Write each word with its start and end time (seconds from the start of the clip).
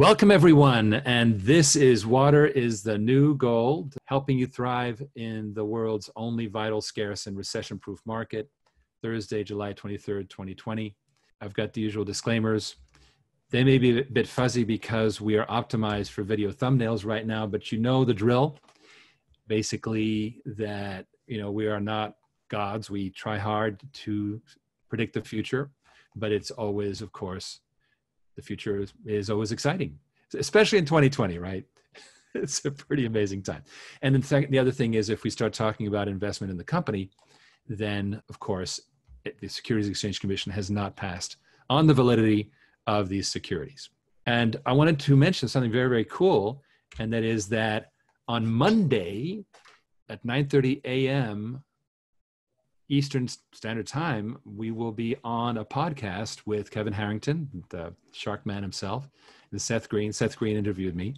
Welcome, 0.00 0.30
everyone. 0.30 0.94
And 0.94 1.38
this 1.42 1.76
is 1.76 2.06
Water 2.06 2.46
is 2.46 2.82
the 2.82 2.96
New 2.96 3.36
Gold, 3.36 3.96
helping 4.06 4.38
you 4.38 4.46
thrive 4.46 5.02
in 5.14 5.52
the 5.52 5.62
world's 5.62 6.08
only 6.16 6.46
vital, 6.46 6.80
scarce, 6.80 7.26
and 7.26 7.36
recession 7.36 7.78
proof 7.78 8.00
market. 8.06 8.48
Thursday, 9.02 9.44
July 9.44 9.74
23rd, 9.74 10.30
2020. 10.30 10.96
I've 11.42 11.52
got 11.52 11.74
the 11.74 11.82
usual 11.82 12.02
disclaimers. 12.02 12.76
They 13.50 13.62
may 13.62 13.76
be 13.76 13.98
a 13.98 14.04
bit 14.04 14.26
fuzzy 14.26 14.64
because 14.64 15.20
we 15.20 15.36
are 15.36 15.44
optimized 15.48 16.08
for 16.08 16.22
video 16.22 16.50
thumbnails 16.50 17.04
right 17.04 17.26
now, 17.26 17.46
but 17.46 17.70
you 17.70 17.78
know 17.78 18.02
the 18.02 18.14
drill. 18.14 18.56
Basically, 19.48 20.40
that 20.46 21.08
you 21.26 21.36
know 21.36 21.50
we 21.50 21.66
are 21.66 21.78
not 21.78 22.16
gods. 22.48 22.88
We 22.88 23.10
try 23.10 23.36
hard 23.36 23.78
to 23.92 24.40
predict 24.88 25.12
the 25.12 25.20
future, 25.20 25.70
but 26.16 26.32
it's 26.32 26.50
always, 26.50 27.02
of 27.02 27.12
course, 27.12 27.60
the 28.40 28.46
future 28.46 28.80
is, 28.80 28.92
is 29.04 29.30
always 29.30 29.52
exciting, 29.52 29.98
especially 30.34 30.78
in 30.78 30.86
2020, 30.86 31.38
right? 31.38 31.64
it's 32.34 32.64
a 32.64 32.70
pretty 32.70 33.06
amazing 33.06 33.42
time. 33.42 33.62
And 34.02 34.14
then 34.14 34.22
th- 34.22 34.50
the 34.50 34.58
other 34.58 34.70
thing 34.70 34.94
is, 34.94 35.10
if 35.10 35.24
we 35.24 35.30
start 35.30 35.52
talking 35.52 35.86
about 35.86 36.08
investment 36.08 36.50
in 36.50 36.56
the 36.56 36.64
company, 36.64 37.10
then 37.68 38.20
of 38.28 38.38
course 38.38 38.80
it, 39.24 39.38
the 39.40 39.48
Securities 39.48 39.88
Exchange 39.88 40.20
Commission 40.20 40.50
has 40.52 40.70
not 40.70 40.96
passed 40.96 41.36
on 41.68 41.86
the 41.86 41.94
validity 41.94 42.50
of 42.86 43.08
these 43.08 43.28
securities. 43.28 43.90
And 44.26 44.56
I 44.66 44.72
wanted 44.72 44.98
to 45.00 45.16
mention 45.16 45.48
something 45.48 45.72
very 45.72 45.88
very 45.88 46.04
cool, 46.04 46.62
and 46.98 47.12
that 47.12 47.22
is 47.22 47.48
that 47.48 47.92
on 48.28 48.46
Monday 48.46 49.44
at 50.08 50.24
9:30 50.24 50.80
a.m. 50.84 51.62
Eastern 52.90 53.28
Standard 53.52 53.86
Time, 53.86 54.36
we 54.44 54.72
will 54.72 54.90
be 54.90 55.16
on 55.22 55.58
a 55.58 55.64
podcast 55.64 56.40
with 56.44 56.70
Kevin 56.70 56.92
Harrington, 56.92 57.64
the 57.70 57.94
Shark 58.10 58.44
Man 58.44 58.62
himself, 58.62 59.08
and 59.52 59.62
Seth 59.62 59.88
Green. 59.88 60.12
Seth 60.12 60.36
Green 60.36 60.56
interviewed 60.56 60.96
me, 60.96 61.14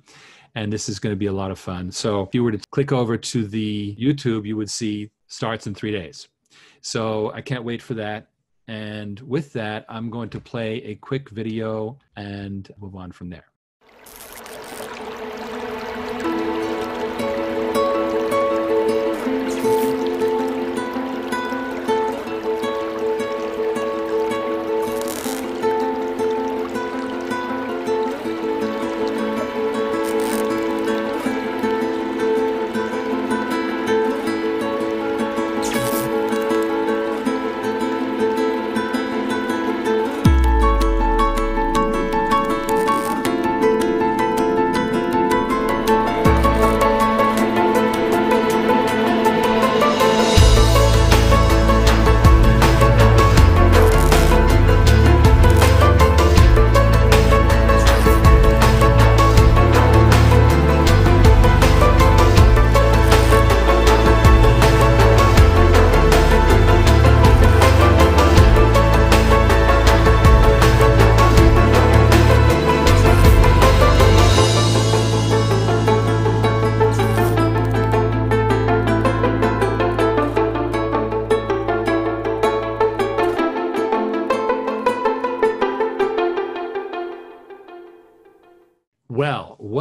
and 0.54 0.70
this 0.70 0.88
is 0.88 0.98
going 0.98 1.12
to 1.14 1.18
be 1.18 1.26
a 1.26 1.32
lot 1.32 1.50
of 1.50 1.58
fun. 1.58 1.90
So 1.90 2.20
if 2.20 2.34
you 2.34 2.44
were 2.44 2.52
to 2.52 2.58
click 2.70 2.92
over 2.92 3.16
to 3.16 3.46
the 3.46 3.96
YouTube, 3.98 4.46
you 4.46 4.56
would 4.56 4.70
see 4.70 5.10
starts 5.28 5.66
in 5.66 5.74
three 5.74 5.92
days. 5.92 6.28
So 6.82 7.32
I 7.32 7.40
can't 7.40 7.64
wait 7.64 7.80
for 7.80 7.94
that. 7.94 8.28
And 8.68 9.18
with 9.20 9.52
that, 9.54 9.86
I'm 9.88 10.10
going 10.10 10.28
to 10.30 10.40
play 10.40 10.82
a 10.84 10.94
quick 10.96 11.30
video 11.30 11.98
and 12.16 12.70
move 12.78 12.96
on 12.96 13.12
from 13.12 13.30
there. 13.30 13.51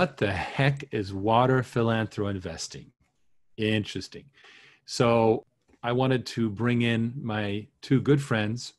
What 0.02 0.18
the 0.18 0.32
heck 0.32 0.84
is 0.92 1.14
water 1.14 1.62
philanthro 1.62 2.32
investing? 2.32 2.92
Interesting. 3.56 4.26
So, 4.88 5.46
I 5.84 5.92
wanted 5.92 6.26
to 6.38 6.50
bring 6.50 6.82
in 6.82 7.14
my 7.22 7.68
two 7.84 8.02
good 8.02 8.20
friends, 8.20 8.74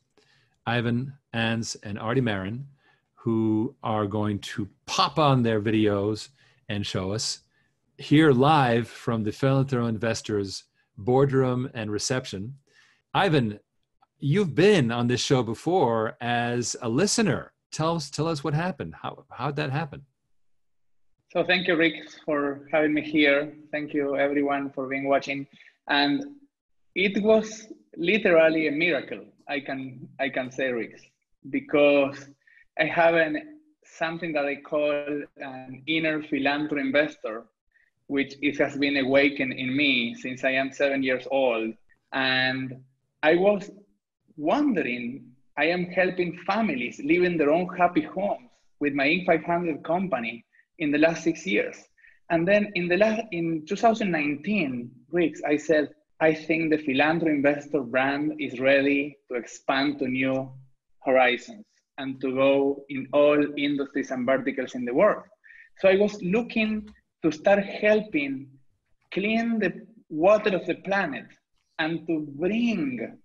Ivan 0.65 1.13
Ans 1.31 1.77
and 1.81 1.97
Artie 1.97 2.19
Marin, 2.19 2.67
who 3.15 3.73
are 3.81 4.05
going 4.05 4.39
to 4.39 4.67
pop 4.85 5.17
on 5.17 5.43
their 5.43 5.61
videos 5.61 6.27
and 6.67 6.85
show 6.85 7.13
us 7.13 7.39
here 7.97 8.33
live 8.33 8.89
from 8.89 9.23
the 9.23 9.31
Philanthro 9.31 9.87
Investors 9.87 10.65
boardroom 10.97 11.69
and 11.73 11.89
reception. 11.89 12.55
Ivan, 13.13 13.61
you've 14.19 14.55
been 14.55 14.91
on 14.91 15.07
this 15.07 15.21
show 15.21 15.41
before 15.41 16.17
as 16.19 16.75
a 16.81 16.89
listener. 16.89 17.53
Tell 17.71 17.95
us, 17.95 18.09
tell 18.09 18.27
us 18.27 18.43
what 18.43 18.53
happened. 18.53 18.95
How 19.01 19.23
how'd 19.31 19.55
that 19.55 19.71
happen? 19.71 20.05
So 21.33 21.43
thank 21.43 21.67
you, 21.67 21.75
Riggs, 21.75 22.19
for 22.23 22.67
having 22.71 22.93
me 22.93 23.01
here. 23.01 23.53
Thank 23.71 23.91
you, 23.91 24.15
everyone, 24.15 24.69
for 24.69 24.85
being 24.85 25.07
watching. 25.07 25.47
And 25.89 26.23
it 26.93 27.23
was 27.23 27.73
literally 27.97 28.67
a 28.67 28.71
miracle. 28.71 29.25
I 29.49 29.59
can 29.59 30.07
I 30.19 30.29
can 30.29 30.51
say, 30.51 30.71
Riggs, 30.71 31.01
because 31.49 32.29
I 32.79 32.85
have 32.85 33.15
an 33.15 33.57
something 33.83 34.31
that 34.33 34.45
I 34.45 34.57
call 34.57 35.23
an 35.37 35.81
inner 35.87 36.21
philanthro 36.21 36.79
investor, 36.79 37.45
which 38.05 38.35
it 38.43 38.59
has 38.59 38.77
been 38.77 38.97
awakened 38.97 39.53
in 39.53 39.75
me 39.75 40.13
since 40.13 40.43
I 40.43 40.51
am 40.51 40.71
seven 40.71 41.01
years 41.01 41.27
old. 41.31 41.73
And 42.11 42.75
I 43.23 43.37
was 43.37 43.71
wondering, 44.37 45.31
I 45.57 45.65
am 45.65 45.85
helping 45.85 46.37
families 46.45 47.01
live 47.03 47.23
in 47.23 47.37
their 47.37 47.51
own 47.51 47.75
happy 47.75 48.01
homes 48.03 48.51
with 48.79 48.93
my 48.93 49.07
Inc. 49.07 49.25
500 49.25 49.83
company 49.83 50.45
in 50.79 50.91
the 50.91 50.97
last 50.97 51.23
six 51.23 51.45
years. 51.45 51.77
And 52.29 52.47
then 52.47 52.71
in 52.75 52.87
the 52.87 52.97
last 52.97 53.23
in 53.31 53.65
2019, 53.67 54.91
Riggs, 55.11 55.41
I 55.45 55.57
said, 55.57 55.89
I 56.19 56.33
think 56.33 56.69
the 56.69 56.77
philanthro 56.77 57.27
investor 57.27 57.81
brand 57.81 58.33
is 58.39 58.59
ready 58.59 59.17
to 59.29 59.35
expand 59.35 59.99
to 59.99 60.07
new 60.07 60.51
horizons 61.01 61.65
and 61.97 62.19
to 62.21 62.33
go 62.33 62.83
in 62.89 63.07
all 63.13 63.39
industries 63.57 64.11
and 64.11 64.25
verticals 64.25 64.73
in 64.73 64.85
the 64.85 64.93
world. 64.93 65.23
So 65.79 65.89
I 65.89 65.95
was 65.95 66.21
looking 66.21 66.89
to 67.23 67.31
start 67.31 67.63
helping 67.63 68.47
clean 69.11 69.59
the 69.59 69.85
water 70.09 70.55
of 70.55 70.65
the 70.65 70.75
planet 70.75 71.25
and 71.79 72.07
to 72.07 72.27
bring 72.37 73.17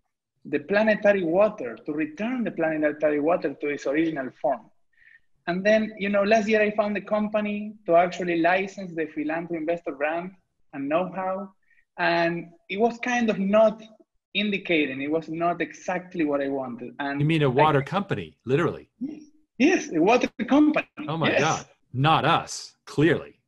the 0.44 0.58
planetary 0.60 1.22
water, 1.22 1.76
to 1.86 1.92
return 1.92 2.44
the 2.44 2.50
planetary 2.50 3.20
water 3.20 3.54
to 3.54 3.68
its 3.68 3.86
original 3.86 4.30
form. 4.40 4.70
And 5.48 5.64
then, 5.64 5.94
you 5.98 6.10
know, 6.10 6.22
last 6.24 6.46
year 6.46 6.60
I 6.60 6.70
found 6.72 6.94
a 6.98 7.00
company 7.00 7.72
to 7.86 7.96
actually 7.96 8.36
license 8.42 8.94
the 8.94 9.06
Philanthro 9.06 9.56
Investor 9.56 9.92
brand 9.92 10.32
and 10.74 10.86
know-how. 10.86 11.50
And 11.98 12.50
it 12.68 12.78
was 12.78 12.98
kind 12.98 13.30
of 13.30 13.38
not 13.38 13.82
indicating, 14.34 15.00
it 15.00 15.10
was 15.10 15.30
not 15.30 15.62
exactly 15.62 16.26
what 16.26 16.42
I 16.42 16.48
wanted. 16.48 16.94
And 17.00 17.18
you 17.18 17.26
mean 17.26 17.42
a 17.42 17.50
water 17.50 17.78
I, 17.78 17.82
company, 17.82 18.36
literally? 18.44 18.90
Yes, 19.56 19.90
a 19.90 20.00
water 20.00 20.28
company. 20.46 20.86
Oh 21.08 21.16
my 21.16 21.30
yes. 21.30 21.40
God. 21.40 21.66
Not 21.94 22.26
us, 22.26 22.74
clearly. 22.84 23.40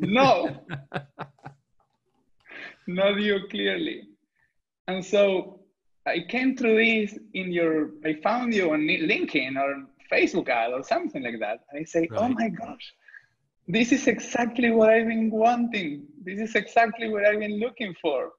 No. 0.00 0.66
not 2.88 3.20
you, 3.20 3.38
clearly. 3.48 4.02
And 4.88 5.02
so 5.02 5.60
I 6.06 6.24
came 6.28 6.56
through 6.56 6.84
this 6.84 7.16
in 7.34 7.52
your, 7.52 7.90
I 8.04 8.14
found 8.14 8.52
you 8.52 8.72
on 8.72 8.80
LinkedIn 8.80 9.56
or 9.56 9.86
Facebook 10.12 10.48
ad 10.48 10.72
or 10.72 10.82
something 10.82 11.22
like 11.22 11.38
that. 11.40 11.60
And 11.70 11.80
I 11.80 11.84
say, 11.84 12.08
oh 12.12 12.14
right. 12.14 12.30
oh 12.30 12.34
my 12.34 12.48
gosh, 12.48 12.94
this 13.68 13.92
is 13.92 14.06
exactly 14.06 14.70
what 14.70 14.90
I've 14.90 15.08
been 15.08 15.30
wanting. 15.30 16.06
This 16.22 16.40
is 16.40 16.54
exactly 16.54 17.08
what 17.08 17.24
I've 17.24 17.40
been 17.40 17.58
looking 17.58 17.94
for 18.00 18.32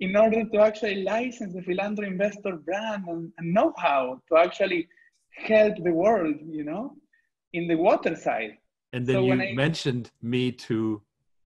in 0.00 0.16
order 0.16 0.44
to 0.44 0.58
actually 0.60 1.02
license 1.02 1.52
the 1.54 1.60
philanthro 1.60 2.06
investor 2.06 2.56
brand 2.56 3.04
and, 3.06 3.32
and 3.36 3.52
know-how 3.52 4.20
to 4.28 4.38
actually 4.38 4.88
help 5.36 5.74
the 5.84 5.92
world, 5.92 6.36
you 6.48 6.64
know, 6.64 6.94
in 7.52 7.68
the 7.68 7.74
water 7.74 8.16
side. 8.16 8.56
And 8.92 9.06
then 9.06 9.16
so 9.16 9.24
you 9.24 9.32
I, 9.34 9.52
mentioned 9.52 10.10
me 10.22 10.52
to 10.52 11.02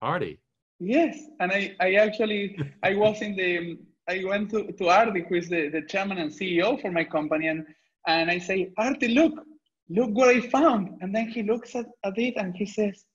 Artie. 0.01 0.39
Yes, 0.80 1.18
and 1.39 1.51
I, 1.51 1.75
I 1.80 1.94
actually 1.94 2.57
I 2.83 2.95
was 2.95 3.21
in 3.21 3.36
the 3.36 3.77
I 4.09 4.24
went 4.25 4.50
to, 4.50 4.71
to 4.71 4.89
Artie, 4.89 5.25
who 5.30 5.36
is 5.36 5.48
the, 5.48 5.69
the 5.69 5.83
chairman 5.83 6.18
and 6.18 6.31
CEO 6.31 6.81
for 6.81 6.92
my 6.92 7.03
company, 7.03 7.48
and 7.48 7.65
and 8.07 8.30
I 8.31 8.38
say, 8.39 8.71
Artie, 8.77 9.09
look, 9.09 9.33
look 9.89 10.09
what 10.12 10.30
I 10.30 10.42
found. 10.42 10.98
And 11.01 11.13
then 11.15 11.30
he 11.30 11.44
looks 11.44 11.75
at, 11.75 11.86
at 12.03 12.18
it 12.18 12.36
and 12.38 12.56
he 12.56 12.65
says, 12.65 13.06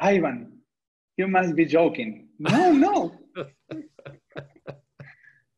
Ivan, 0.00 0.58
you 1.16 1.28
must 1.28 1.54
be 1.54 1.64
joking. 1.64 2.28
No, 2.38 2.72
no. 2.72 3.12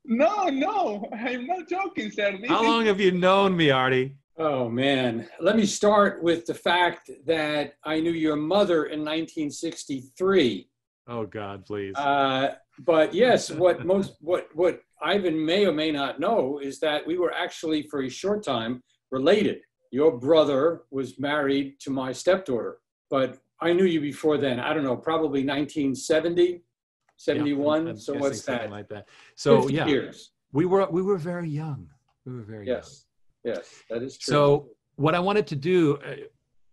no, 0.05 0.49
no, 0.49 1.09
I'm 1.13 1.47
not 1.47 1.69
joking, 1.69 2.11
sir. 2.11 2.39
This 2.41 2.49
How 2.49 2.63
is- 2.63 2.69
long 2.69 2.87
have 2.87 3.01
you 3.01 3.13
known 3.13 3.57
me, 3.57 3.71
Artie? 3.71 4.17
Oh 4.39 4.69
man, 4.69 5.29
let 5.41 5.57
me 5.57 5.67
start 5.67 6.23
with 6.23 6.47
the 6.47 6.55
fact 6.55 7.11
that 7.27 7.75
I 7.85 8.01
knew 8.01 8.13
your 8.13 8.35
mother 8.35 8.87
in 8.87 9.01
1963. 9.01 10.69
Oh 11.09 11.27
God, 11.27 11.67
please. 11.67 11.95
Uh, 11.97 12.55
but 12.81 13.13
yes, 13.13 13.51
what 13.51 13.85
most 13.85 14.17
what 14.21 14.49
what 14.55 14.81
Ivan 15.03 15.45
may 15.45 15.67
or 15.67 15.73
may 15.73 15.91
not 15.91 16.21
know 16.21 16.61
is 16.63 16.79
that 16.81 17.07
we 17.07 17.19
were 17.19 17.33
actually 17.33 17.83
for 17.89 18.03
a 18.03 18.09
short 18.09 18.45
time 18.45 18.83
related. 19.11 19.61
Your 19.91 20.19
brother 20.19 20.83
was 20.91 21.19
married 21.19 21.79
to 21.81 21.91
my 21.91 22.13
stepdaughter, 22.13 22.79
but 23.11 23.39
I 23.61 23.73
knew 23.73 23.85
you 23.85 24.01
before 24.01 24.39
then. 24.39 24.59
I 24.59 24.73
don't 24.73 24.85
know, 24.85 24.97
probably 24.97 25.45
1970, 25.45 26.63
71. 27.17 27.87
Yeah, 27.87 27.93
so 27.95 28.15
what's 28.15 28.43
something 28.43 28.71
that? 28.71 28.71
Like 28.71 28.89
that. 28.89 29.09
So 29.37 29.63
50 29.63 29.75
yeah, 29.75 29.87
years. 29.87 30.33
we 30.53 30.67
were 30.67 30.87
we 30.91 31.03
were 31.03 31.19
very 31.19 31.49
young. 31.49 31.89
We 32.25 32.35
were 32.35 32.43
very 32.43 32.67
young. 32.67 32.77
Yes, 32.77 33.07
yes, 33.45 33.69
that 33.91 34.03
is 34.03 34.17
true. 34.19 34.33
So 34.33 34.69
what 34.97 35.15
I 35.15 35.21
wanted 35.21 35.47
to 35.49 35.57
do, 35.57 35.99
uh, 36.07 36.15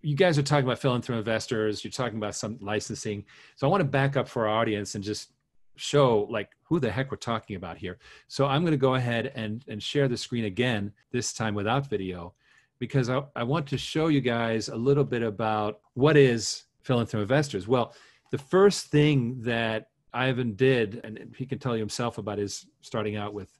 you 0.01 0.15
guys 0.15 0.37
are 0.37 0.43
talking 0.43 0.65
about 0.65 0.79
philanthro 0.79 1.17
investors. 1.17 1.83
You're 1.83 1.91
talking 1.91 2.17
about 2.17 2.35
some 2.35 2.57
licensing. 2.61 3.25
So 3.55 3.67
I 3.67 3.69
want 3.69 3.81
to 3.81 3.85
back 3.85 4.15
up 4.15 4.27
for 4.27 4.47
our 4.47 4.59
audience 4.59 4.95
and 4.95 5.03
just 5.03 5.31
show 5.75 6.27
like 6.29 6.49
who 6.63 6.79
the 6.79 6.91
heck 6.91 7.11
we're 7.11 7.17
talking 7.17 7.55
about 7.55 7.77
here. 7.77 7.97
So 8.27 8.45
I'm 8.45 8.61
going 8.61 8.71
to 8.71 8.77
go 8.77 8.95
ahead 8.95 9.31
and 9.35 9.63
and 9.67 9.81
share 9.81 10.07
the 10.07 10.17
screen 10.17 10.45
again 10.45 10.91
this 11.11 11.33
time 11.33 11.53
without 11.53 11.89
video 11.89 12.33
because 12.79 13.09
I, 13.09 13.23
I 13.35 13.43
want 13.43 13.67
to 13.67 13.77
show 13.77 14.07
you 14.07 14.21
guys 14.21 14.69
a 14.69 14.75
little 14.75 15.03
bit 15.03 15.21
about 15.21 15.79
what 15.93 16.17
is 16.17 16.63
philanthro 16.85 17.21
investors. 17.21 17.67
Well, 17.67 17.93
the 18.31 18.37
first 18.37 18.87
thing 18.87 19.41
that 19.41 19.87
Ivan 20.13 20.55
did, 20.55 21.01
and 21.03 21.35
he 21.37 21.45
can 21.45 21.59
tell 21.59 21.75
you 21.75 21.81
himself 21.81 22.17
about 22.17 22.37
his 22.37 22.65
starting 22.81 23.15
out 23.15 23.33
with 23.33 23.57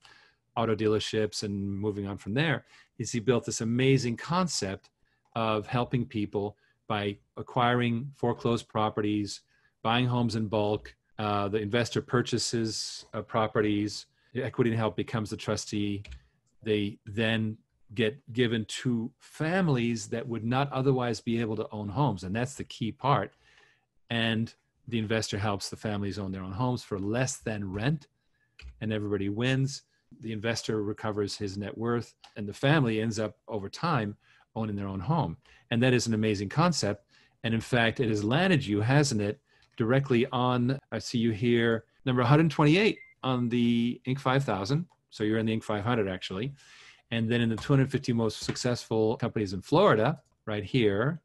auto 0.55 0.75
dealerships 0.75 1.43
and 1.43 1.79
moving 1.79 2.07
on 2.07 2.17
from 2.17 2.33
there, 2.33 2.65
is 2.97 3.11
he 3.11 3.19
built 3.19 3.45
this 3.45 3.61
amazing 3.61 4.17
concept 4.17 4.89
of 5.39 5.65
helping 5.67 6.05
people 6.05 6.57
by 6.89 7.15
acquiring 7.37 8.11
foreclosed 8.13 8.67
properties, 8.67 9.39
buying 9.81 10.05
homes 10.05 10.35
in 10.35 10.47
bulk. 10.47 10.93
Uh, 11.17 11.47
the 11.47 11.59
investor 11.59 12.01
purchases 12.01 13.05
uh, 13.13 13.21
properties, 13.21 14.07
equity 14.35 14.69
and 14.71 14.77
help 14.77 14.97
becomes 14.97 15.29
the 15.29 15.37
trustee. 15.37 16.03
They 16.61 16.99
then 17.05 17.57
get 17.95 18.13
given 18.33 18.65
to 18.65 19.09
families 19.19 20.07
that 20.07 20.27
would 20.27 20.43
not 20.43 20.69
otherwise 20.73 21.21
be 21.21 21.39
able 21.39 21.55
to 21.55 21.69
own 21.71 21.87
homes. 21.87 22.25
And 22.25 22.35
that's 22.35 22.55
the 22.55 22.65
key 22.65 22.91
part. 22.91 23.31
And 24.09 24.53
the 24.89 24.99
investor 24.99 25.37
helps 25.37 25.69
the 25.69 25.77
families 25.77 26.19
own 26.19 26.33
their 26.33 26.43
own 26.43 26.51
homes 26.51 26.83
for 26.83 26.99
less 26.99 27.37
than 27.37 27.71
rent, 27.71 28.07
and 28.81 28.91
everybody 28.91 29.29
wins. 29.29 29.83
The 30.19 30.33
investor 30.33 30.83
recovers 30.83 31.37
his 31.37 31.57
net 31.57 31.77
worth, 31.77 32.13
and 32.35 32.45
the 32.45 32.53
family 32.53 32.99
ends 32.99 33.19
up 33.19 33.37
over 33.47 33.69
time 33.69 34.17
owning 34.55 34.75
their 34.75 34.87
own 34.87 34.99
home. 34.99 35.37
And 35.71 35.81
that 35.83 35.93
is 35.93 36.07
an 36.07 36.13
amazing 36.13 36.49
concept. 36.49 37.05
And 37.43 37.53
in 37.53 37.61
fact, 37.61 37.99
it 37.99 38.09
has 38.09 38.23
landed 38.23 38.65
you, 38.65 38.81
hasn't 38.81 39.21
it, 39.21 39.39
directly 39.77 40.25
on, 40.31 40.77
I 40.91 40.99
see 40.99 41.17
you 41.17 41.31
here, 41.31 41.85
number 42.05 42.21
128 42.21 42.97
on 43.23 43.49
the 43.49 44.01
Inc. 44.05 44.19
5000. 44.19 44.85
So 45.09 45.23
you're 45.23 45.37
in 45.37 45.45
the 45.45 45.55
Inc. 45.55 45.63
500 45.63 46.07
actually. 46.07 46.53
And 47.11 47.29
then 47.29 47.41
in 47.41 47.49
the 47.49 47.55
250 47.55 48.13
most 48.13 48.41
successful 48.41 49.17
companies 49.17 49.53
in 49.53 49.61
Florida, 49.61 50.19
right 50.45 50.63
here, 50.63 51.21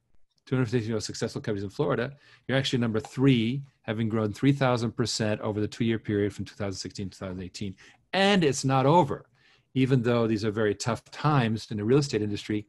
250 0.47 0.93
most 0.93 1.07
successful 1.07 1.41
companies 1.41 1.65
in 1.65 1.71
Florida, 1.71 2.13
you're 2.47 2.57
actually 2.57 2.79
number 2.79 3.01
three, 3.01 3.63
having 3.83 4.09
grown 4.09 4.33
3,000% 4.33 5.41
over 5.41 5.61
the 5.61 5.69
two 5.69 5.85
year 5.85 5.99
period 5.99 6.33
from 6.33 6.45
2016 6.45 7.11
to 7.11 7.19
2018. 7.19 7.75
And 8.13 8.45
it's 8.45 8.65
not 8.65 8.87
over. 8.87 9.27
Even 9.75 10.03
though 10.03 10.27
these 10.27 10.45
are 10.45 10.51
very 10.51 10.75
tough 10.75 11.05
times 11.11 11.67
in 11.71 11.79
the 11.79 11.85
real 11.85 11.99
estate 11.99 12.23
industry, 12.23 12.67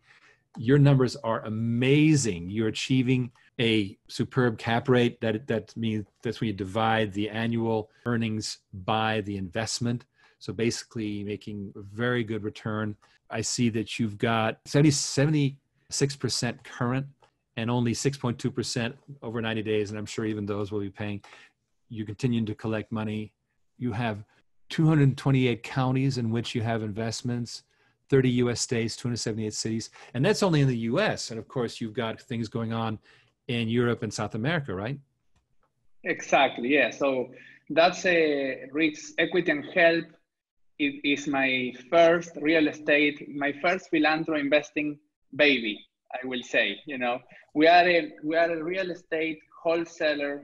your 0.58 0.78
numbers 0.78 1.16
are 1.18 1.42
amazing. 1.46 2.50
You're 2.50 2.68
achieving 2.68 3.32
a 3.60 3.98
superb 4.08 4.58
cap 4.58 4.90
rate. 4.90 5.20
That 5.22 5.48
that 5.48 5.76
means 5.78 6.06
that's 6.22 6.42
when 6.42 6.48
you 6.48 6.54
divide 6.54 7.14
the 7.14 7.30
annual 7.30 7.90
earnings 8.06 8.60
by 8.74 9.22
the 9.22 9.38
investment. 9.38 10.06
So 10.40 10.54
basically, 10.54 11.24
making 11.24 11.74
a 11.76 11.82
very 11.82 12.24
good 12.24 12.44
return. 12.44 12.96
I 13.30 13.42
see 13.42 13.70
that 13.70 13.98
you've 13.98 14.18
got 14.18 14.60
70, 14.66 15.58
76% 15.92 16.64
current 16.64 17.08
and 17.58 17.72
only 17.72 17.94
6.2% 17.94 18.94
over 19.24 19.42
90 19.42 19.64
days. 19.64 19.90
And 19.90 19.98
I'm 19.98 20.06
sure 20.06 20.26
even 20.26 20.46
those 20.46 20.72
will 20.72 20.82
be 20.82 20.90
paying. 20.90 21.22
You 21.90 22.06
continue 22.06 22.44
to 22.46 22.56
collect 22.56 22.92
money. 22.92 23.34
You 23.78 23.92
have 23.94 24.24
228 24.70 25.64
counties 25.64 26.18
in 26.18 26.30
which 26.30 26.54
you 26.54 26.62
have 26.62 26.84
investments. 26.84 27.64
30 28.10 28.30
US 28.30 28.62
states, 28.62 28.96
278 28.96 29.54
cities. 29.54 29.90
And 30.14 30.26
that's 30.26 30.44
only 30.44 30.62
in 30.62 30.68
the 30.68 30.78
US. 30.92 31.32
And 31.32 31.40
of 31.40 31.48
course, 31.48 31.82
you've 31.82 31.94
got 31.94 32.22
things 32.22 32.48
going 32.48 32.74
on 32.74 33.00
in 33.48 33.68
Europe 33.68 34.04
and 34.04 34.14
South 34.14 34.36
America, 34.36 34.74
right? 34.74 35.00
Exactly, 36.04 36.70
yeah. 36.70 36.92
So 36.92 37.32
that's 37.70 38.06
a 38.06 38.66
Rick's 38.72 39.14
Equity 39.18 39.52
and 39.52 39.66
Help. 39.74 40.06
It 40.78 41.02
is 41.04 41.28
my 41.28 41.74
first 41.90 42.32
real 42.42 42.68
estate, 42.68 43.36
my 43.36 43.54
first 43.62 43.90
philanthro 43.92 44.40
investing 44.40 45.00
baby, 45.36 45.80
I 46.14 46.28
will 46.28 46.44
say. 46.44 46.78
You 46.86 46.98
know, 46.98 47.20
we 47.54 47.68
are 47.68 47.88
a 47.88 48.12
we 48.24 48.36
are 48.36 48.52
a 48.52 48.64
real 48.64 48.92
estate 48.92 49.40
wholesaler 49.64 50.44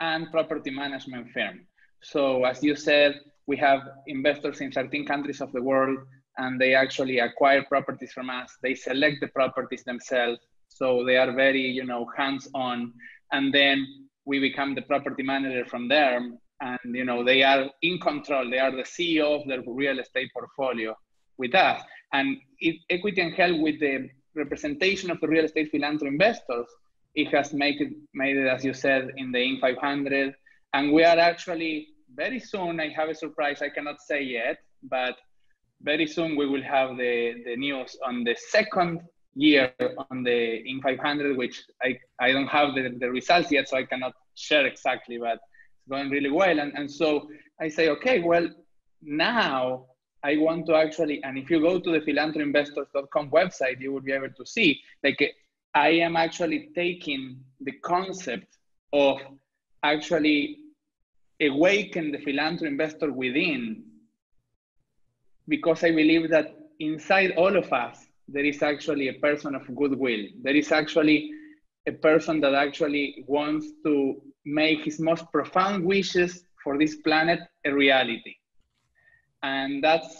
and 0.00 0.30
property 0.30 0.70
management 0.70 1.30
firm. 1.30 1.66
So 2.02 2.44
as 2.44 2.62
you 2.62 2.74
said, 2.74 3.20
we 3.46 3.56
have 3.58 3.80
investors 4.06 4.60
in 4.60 4.72
13 4.72 5.06
countries 5.06 5.40
of 5.40 5.52
the 5.52 5.62
world 5.62 5.98
and 6.40 6.58
they 6.60 6.74
actually 6.74 7.18
acquire 7.18 7.62
properties 7.64 8.12
from 8.12 8.30
us. 8.30 8.56
They 8.62 8.74
select 8.74 9.16
the 9.20 9.28
properties 9.28 9.84
themselves. 9.84 10.40
So 10.68 11.04
they 11.04 11.18
are 11.18 11.32
very, 11.32 11.66
you 11.78 11.84
know, 11.84 12.06
hands-on. 12.16 12.94
And 13.30 13.52
then 13.52 13.76
we 14.24 14.40
become 14.40 14.74
the 14.74 14.82
property 14.82 15.22
manager 15.22 15.66
from 15.66 15.86
there. 15.86 16.16
And, 16.62 16.78
you 17.00 17.04
know, 17.04 17.22
they 17.22 17.42
are 17.42 17.68
in 17.82 17.98
control. 18.00 18.50
They 18.50 18.58
are 18.58 18.74
the 18.74 18.88
CEO 18.94 19.38
of 19.38 19.46
their 19.46 19.62
real 19.66 19.98
estate 19.98 20.30
portfolio 20.32 20.96
with 21.36 21.54
us. 21.54 21.82
And 22.14 22.38
it, 22.58 22.76
equity 22.88 23.20
and 23.20 23.34
help 23.34 23.60
with 23.60 23.78
the 23.78 24.08
representation 24.34 25.10
of 25.10 25.20
the 25.20 25.28
real 25.28 25.44
estate 25.44 25.70
philanthropy 25.70 26.14
investors, 26.14 26.68
it 27.14 27.28
has 27.34 27.52
made 27.52 27.80
it, 27.82 27.92
made 28.14 28.36
it, 28.38 28.46
as 28.46 28.64
you 28.64 28.72
said, 28.72 29.10
in 29.18 29.30
the 29.30 29.38
Inc. 29.38 29.60
500. 29.60 30.34
And 30.72 30.92
we 30.92 31.04
are 31.04 31.18
actually 31.18 31.88
very 32.14 32.40
soon, 32.40 32.80
I 32.80 32.88
have 32.88 33.10
a 33.10 33.14
surprise 33.14 33.60
I 33.60 33.68
cannot 33.68 34.00
say 34.00 34.22
yet, 34.22 34.58
but 34.82 35.16
very 35.82 36.06
soon 36.06 36.36
we 36.36 36.46
will 36.46 36.62
have 36.62 36.96
the, 36.96 37.42
the 37.44 37.56
news 37.56 37.96
on 38.06 38.24
the 38.24 38.36
second 38.50 39.00
year 39.34 39.72
on 40.10 40.22
the 40.22 40.62
Inc. 40.68 40.82
500, 40.82 41.36
which 41.36 41.62
I, 41.82 41.98
I 42.18 42.32
don't 42.32 42.48
have 42.48 42.74
the, 42.74 42.96
the 42.98 43.10
results 43.10 43.50
yet, 43.50 43.68
so 43.68 43.76
I 43.76 43.84
cannot 43.84 44.12
share 44.34 44.66
exactly, 44.66 45.18
but 45.18 45.34
it's 45.78 45.88
going 45.88 46.10
really 46.10 46.30
well. 46.30 46.58
And, 46.58 46.72
and 46.74 46.90
so 46.90 47.28
I 47.60 47.68
say, 47.68 47.88
okay, 47.90 48.20
well, 48.20 48.48
now 49.02 49.86
I 50.22 50.36
want 50.36 50.66
to 50.66 50.74
actually, 50.74 51.22
and 51.24 51.38
if 51.38 51.50
you 51.50 51.60
go 51.60 51.78
to 51.78 51.92
the 51.92 52.00
philanthroinvestors.com 52.00 53.30
website, 53.30 53.80
you 53.80 53.92
will 53.92 54.00
be 54.00 54.12
able 54.12 54.30
to 54.30 54.46
see, 54.46 54.80
like, 55.02 55.34
I 55.74 55.90
am 55.90 56.16
actually 56.16 56.70
taking 56.74 57.40
the 57.60 57.72
concept 57.84 58.58
of 58.92 59.20
actually 59.82 60.58
awaken 61.40 62.12
the 62.12 62.18
philanthropy 62.18 62.72
investor 62.72 63.12
within 63.12 63.84
because 65.50 65.84
I 65.84 65.90
believe 65.90 66.30
that 66.30 66.54
inside 66.78 67.32
all 67.32 67.54
of 67.56 67.70
us, 67.72 68.06
there 68.28 68.44
is 68.44 68.62
actually 68.62 69.08
a 69.08 69.14
person 69.14 69.54
of 69.54 69.62
goodwill. 69.74 70.24
There 70.42 70.56
is 70.56 70.70
actually 70.72 71.30
a 71.86 71.92
person 71.92 72.40
that 72.40 72.54
actually 72.54 73.24
wants 73.26 73.66
to 73.84 74.22
make 74.44 74.84
his 74.84 75.00
most 75.00 75.24
profound 75.32 75.84
wishes 75.84 76.44
for 76.62 76.78
this 76.78 76.96
planet 76.96 77.40
a 77.66 77.72
reality. 77.72 78.36
And 79.42 79.82
that's 79.82 80.14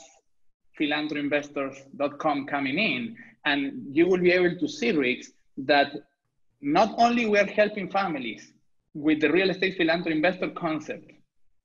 philanthroinvestors.com 0.79 2.47
coming 2.47 2.79
in. 2.79 3.17
And 3.45 3.63
you 3.97 4.07
will 4.09 4.19
be 4.19 4.33
able 4.33 4.59
to 4.59 4.69
see, 4.69 4.91
Riggs, 4.91 5.31
that 5.59 5.93
not 6.61 6.95
only 6.99 7.27
we 7.27 7.39
are 7.39 7.47
helping 7.47 7.89
families 7.89 8.53
with 8.95 9.21
the 9.21 9.31
real 9.31 9.51
estate 9.51 9.77
philanthropy 9.77 10.17
investor 10.17 10.51
concept, 10.51 11.13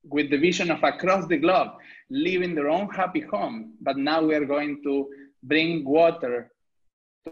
with 0.10 0.30
the 0.30 0.38
vision 0.38 0.72
of 0.72 0.84
across 0.84 1.28
the 1.28 1.38
globe, 1.38 1.70
living 2.10 2.56
their 2.56 2.70
own 2.70 2.90
happy 2.90 3.22
home, 3.22 3.74
but 3.82 3.98
now 3.98 4.22
we 4.22 4.36
are 4.36 4.46
going 4.46 4.82
to 4.84 5.08
bring 5.44 5.84
water 5.86 6.52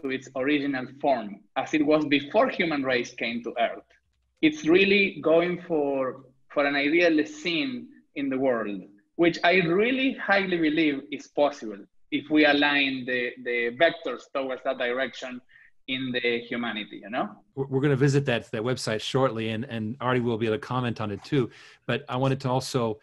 to 0.00 0.10
its 0.10 0.28
original 0.36 0.86
form, 1.00 1.40
as 1.56 1.72
it 1.74 1.84
was 1.84 2.04
before 2.06 2.48
human 2.48 2.82
race 2.82 3.14
came 3.14 3.42
to 3.44 3.54
Earth. 3.58 3.84
It's 4.42 4.66
really 4.66 5.20
going 5.22 5.62
for, 5.62 6.24
for 6.52 6.66
an 6.66 6.74
ideal 6.74 7.24
scene 7.24 7.88
in 8.16 8.28
the 8.28 8.38
world, 8.38 8.82
which 9.16 9.38
I 9.44 9.54
really 9.60 10.12
highly 10.14 10.58
believe 10.58 11.02
is 11.12 11.28
possible 11.28 11.78
if 12.10 12.28
we 12.30 12.44
align 12.44 13.04
the, 13.06 13.30
the 13.42 13.76
vectors 13.76 14.22
towards 14.34 14.62
that 14.64 14.78
direction 14.78 15.40
in 15.88 16.12
the 16.12 16.40
humanity, 16.40 17.00
you 17.02 17.10
know? 17.10 17.30
We're 17.54 17.80
going 17.80 17.90
to 17.90 17.96
visit 17.96 18.24
that, 18.26 18.50
that 18.52 18.62
website 18.62 19.00
shortly, 19.00 19.50
and, 19.50 19.64
and 19.64 19.96
Artie 20.00 20.20
will 20.20 20.38
be 20.38 20.46
able 20.46 20.56
to 20.56 20.60
comment 20.60 21.00
on 21.00 21.10
it 21.10 21.22
too. 21.24 21.50
But 21.86 22.04
I 22.08 22.16
wanted 22.16 22.40
to 22.40 22.50
also, 22.50 22.98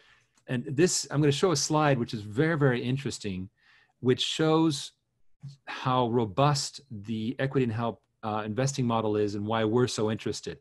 and 0.48 0.64
this, 0.64 1.06
I'm 1.10 1.20
going 1.20 1.30
to 1.30 1.36
show 1.36 1.52
a 1.52 1.56
slide 1.56 1.98
which 1.98 2.14
is 2.14 2.22
very, 2.22 2.58
very 2.58 2.82
interesting, 2.82 3.48
which 4.00 4.20
shows 4.20 4.92
how 5.66 6.08
robust 6.08 6.80
the 6.90 7.36
equity 7.38 7.64
and 7.64 7.72
help 7.72 8.02
uh, 8.22 8.42
investing 8.44 8.86
model 8.86 9.16
is 9.16 9.34
and 9.34 9.46
why 9.46 9.64
we're 9.64 9.88
so 9.88 10.10
interested. 10.10 10.58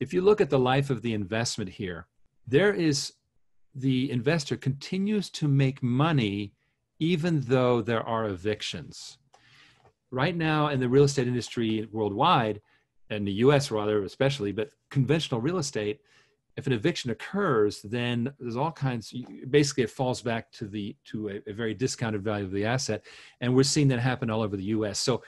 If 0.00 0.12
you 0.12 0.22
look 0.22 0.40
at 0.40 0.50
the 0.50 0.58
life 0.58 0.90
of 0.90 1.02
the 1.02 1.14
investment 1.14 1.70
here, 1.70 2.06
there 2.46 2.72
is 2.72 3.12
the 3.74 4.10
investor 4.10 4.56
continues 4.56 5.30
to 5.30 5.48
make 5.48 5.82
money 5.82 6.52
even 7.00 7.40
though 7.42 7.82
there 7.82 8.06
are 8.06 8.26
evictions. 8.26 9.18
Right 10.10 10.36
now, 10.36 10.68
in 10.68 10.80
the 10.80 10.88
real 10.88 11.04
estate 11.04 11.26
industry 11.26 11.88
worldwide, 11.92 12.60
and 13.10 13.26
the 13.26 13.32
US 13.32 13.70
rather, 13.70 14.02
especially, 14.02 14.52
but 14.52 14.70
conventional 14.90 15.40
real 15.40 15.58
estate, 15.58 16.00
if 16.56 16.66
an 16.66 16.72
eviction 16.72 17.10
occurs, 17.10 17.82
then 17.82 18.32
there's 18.38 18.56
all 18.56 18.70
kinds. 18.70 19.12
Basically, 19.50 19.82
it 19.82 19.90
falls 19.90 20.22
back 20.22 20.52
to 20.52 20.66
the 20.66 20.96
to 21.06 21.28
a, 21.28 21.50
a, 21.50 21.52
very 21.52 21.74
discounted 21.74 22.22
value 22.22 22.44
of 22.44 22.52
the 22.52 22.64
asset, 22.64 23.04
and 23.40 23.54
we're 23.54 23.64
seeing 23.64 23.88
that 23.88 23.98
happen 23.98 24.30
all 24.30 24.40
over 24.40 24.56
the 24.56 24.64
U.S. 24.64 25.00
So, 25.00 25.18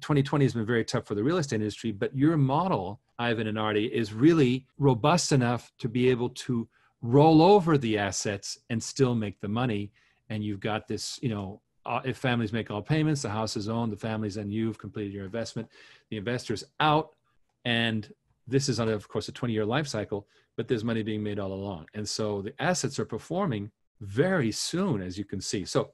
2020 0.00 0.44
has 0.44 0.54
been 0.54 0.64
very 0.64 0.84
tough 0.84 1.06
for 1.06 1.14
the 1.14 1.22
real 1.22 1.36
estate 1.36 1.56
industry. 1.56 1.92
But 1.92 2.16
your 2.16 2.38
model, 2.38 3.00
Ivan 3.18 3.46
and 3.46 3.58
Artie, 3.58 3.86
is 3.86 4.14
really 4.14 4.66
robust 4.78 5.32
enough 5.32 5.70
to 5.80 5.88
be 5.88 6.08
able 6.08 6.30
to 6.30 6.66
roll 7.02 7.42
over 7.42 7.76
the 7.76 7.98
assets 7.98 8.58
and 8.70 8.82
still 8.82 9.14
make 9.14 9.38
the 9.40 9.48
money 9.48 9.92
and 10.30 10.44
you've 10.44 10.60
got 10.60 10.88
this, 10.88 11.18
you 11.20 11.28
know, 11.28 11.60
if 12.04 12.16
families 12.16 12.52
make 12.52 12.70
all 12.70 12.82
payments, 12.82 13.22
the 13.22 13.30
house 13.30 13.56
is 13.56 13.68
owned, 13.68 13.92
the 13.92 13.96
families 13.96 14.36
and 14.36 14.52
you've 14.52 14.78
completed 14.78 15.12
your 15.12 15.24
investment, 15.24 15.68
the 16.10 16.16
investor's 16.16 16.64
out, 16.78 17.10
and 17.64 18.12
this 18.46 18.68
is 18.68 18.80
on, 18.80 18.88
of 18.88 19.08
course, 19.08 19.28
a 19.28 19.32
20 19.32 19.52
year 19.52 19.64
life 19.64 19.86
cycle, 19.86 20.26
but 20.56 20.68
there's 20.68 20.84
money 20.84 21.02
being 21.02 21.22
made 21.22 21.38
all 21.38 21.52
along. 21.52 21.86
And 21.94 22.08
so 22.08 22.42
the 22.42 22.52
assets 22.60 22.98
are 22.98 23.04
performing 23.04 23.70
very 24.00 24.50
soon, 24.50 25.02
as 25.02 25.18
you 25.18 25.24
can 25.24 25.40
see. 25.40 25.64
So 25.64 25.90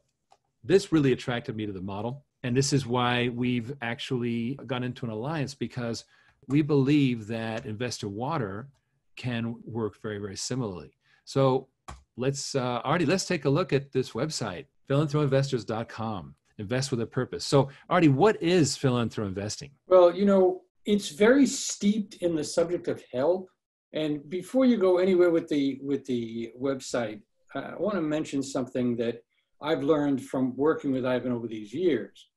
this 0.64 0.92
really 0.92 1.12
attracted 1.12 1.56
me 1.56 1.66
to 1.66 1.72
the 1.72 1.80
model. 1.80 2.24
And 2.42 2.56
this 2.56 2.72
is 2.72 2.86
why 2.86 3.28
we've 3.28 3.74
actually 3.82 4.58
gone 4.66 4.84
into 4.84 5.04
an 5.04 5.12
alliance 5.12 5.54
because 5.54 6.04
we 6.48 6.62
believe 6.62 7.26
that 7.26 7.66
Investor 7.66 8.08
Water 8.08 8.68
can 9.16 9.56
work 9.64 10.00
very, 10.00 10.18
very 10.18 10.36
similarly. 10.36 10.92
So 11.24 11.68
let's 12.16 12.54
uh, 12.54 12.80
Artie, 12.84 13.06
let's 13.06 13.26
take 13.26 13.44
a 13.44 13.50
look 13.50 13.72
at 13.72 13.92
this 13.92 14.12
website, 14.12 14.66
philanthroinvestors.com. 14.88 16.34
Invest 16.58 16.90
with 16.90 17.00
a 17.02 17.06
purpose. 17.06 17.44
So, 17.44 17.68
Artie, 17.90 18.08
what 18.08 18.42
is 18.42 18.76
philanthro 18.76 19.26
investing? 19.26 19.70
Well, 19.88 20.14
you 20.14 20.24
know, 20.24 20.62
it's 20.86 21.10
very 21.10 21.46
steeped 21.46 22.14
in 22.16 22.34
the 22.34 22.44
subject 22.44 22.88
of 22.88 23.02
help. 23.12 23.48
And 23.92 24.28
before 24.30 24.64
you 24.64 24.76
go 24.78 24.98
anywhere 24.98 25.30
with 25.30 25.48
the 25.48 25.78
with 25.82 26.04
the 26.06 26.52
website, 26.60 27.20
uh, 27.54 27.58
I 27.58 27.76
want 27.76 27.94
to 27.96 28.02
mention 28.02 28.42
something 28.42 28.96
that 28.96 29.22
I've 29.60 29.82
learned 29.82 30.22
from 30.22 30.56
working 30.56 30.92
with 30.92 31.04
Ivan 31.04 31.32
over 31.32 31.46
these 31.46 31.72
years, 31.72 32.28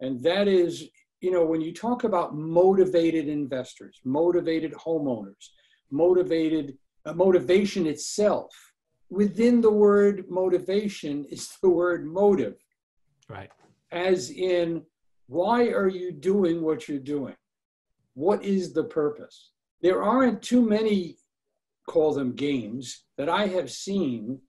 and 0.00 0.20
that 0.22 0.48
is, 0.48 0.84
you 1.20 1.30
know, 1.30 1.44
when 1.44 1.60
you 1.60 1.72
talk 1.72 2.04
about 2.04 2.34
motivated 2.34 3.28
investors, 3.28 4.00
motivated 4.04 4.72
homeowners, 4.72 5.50
motivated 5.90 6.76
uh, 7.04 7.12
motivation 7.12 7.86
itself 7.86 8.52
within 9.10 9.60
the 9.60 9.70
word 9.70 10.24
motivation 10.28 11.24
is 11.30 11.48
the 11.62 11.70
word 11.70 12.06
motive. 12.06 12.56
Right. 13.28 13.50
As 13.92 14.30
in, 14.30 14.82
why 15.28 15.68
are 15.68 15.88
you 15.88 16.12
doing 16.12 16.62
what 16.62 16.88
you're 16.88 16.98
doing? 16.98 17.34
What 18.14 18.44
is 18.44 18.72
the 18.72 18.84
purpose? 18.84 19.50
There 19.82 20.02
aren't 20.02 20.42
too 20.42 20.66
many, 20.66 21.16
call 21.88 22.14
them 22.14 22.34
games, 22.34 23.04
that 23.18 23.28
I 23.28 23.46
have 23.46 23.70
seen 23.70 24.40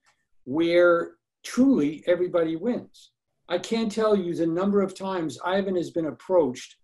where 0.46 1.12
truly 1.44 2.04
everybody 2.08 2.56
wins. 2.56 3.12
I 3.50 3.58
can't 3.58 3.92
tell 3.92 4.16
you 4.16 4.36
the 4.36 4.48
number 4.48 4.82
of 4.82 4.94
times 4.94 5.40
Ivan 5.44 5.76
has 5.76 5.92
been 5.92 6.08
approached 6.08 6.76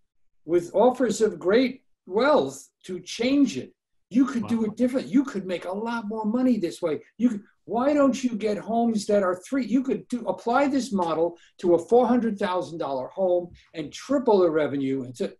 with 0.45 0.71
offers 0.73 1.21
of 1.21 1.39
great 1.39 1.83
wealth 2.05 2.69
to 2.85 2.99
change 2.99 3.57
it. 3.57 3.73
You 4.09 4.25
could 4.25 4.43
wow. 4.43 4.49
do 4.49 4.65
it 4.65 4.77
different. 4.77 5.07
You 5.07 5.23
could 5.23 5.45
make 5.45 5.65
a 5.65 5.71
lot 5.71 6.07
more 6.07 6.25
money 6.25 6.57
this 6.57 6.81
way. 6.81 7.01
You 7.17 7.29
could, 7.29 7.43
why 7.65 7.93
don't 7.93 8.23
you 8.23 8.35
get 8.35 8.57
homes 8.57 9.05
that 9.05 9.23
are 9.23 9.41
three? 9.47 9.65
You 9.65 9.83
could 9.83 10.07
do, 10.09 10.19
apply 10.27 10.67
this 10.67 10.91
model 10.91 11.37
to 11.59 11.75
a 11.75 11.85
$400,000 11.85 13.09
home 13.11 13.49
and 13.73 13.91
triple 13.91 14.39
the 14.39 14.49
revenue. 14.49 15.03
And 15.03 15.15
so, 15.15 15.31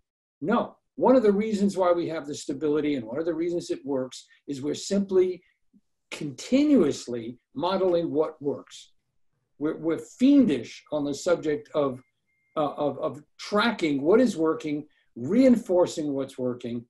no, 0.42 0.77
one 0.96 1.15
of 1.15 1.24
the 1.24 1.32
reasons 1.32 1.75
why 1.75 1.92
we 1.92 2.08
have 2.10 2.25
the 2.25 2.36
stability 2.36 2.96
and 2.96 3.06
one 3.06 3.20
of 3.20 3.25
the 3.25 3.34
reasons 3.34 3.70
it 3.70 3.86
works 3.86 4.25
is 4.48 4.62
we're 4.62 4.74
simply 4.74 5.42
continuously 6.12 7.39
modeling 7.56 8.12
what 8.12 8.42
works. 8.42 8.92
We're, 9.60 9.77
we're 9.77 9.98
fiendish 9.98 10.84
on 10.92 11.03
the 11.03 11.13
subject 11.13 11.70
of, 11.74 12.01
uh, 12.56 12.74
of, 12.74 13.00
of 13.00 13.24
tracking 13.38 14.01
what 14.01 14.22
is 14.22 14.38
working, 14.38 14.86
reinforcing 15.15 16.13
what's 16.13 16.38
working. 16.38 16.86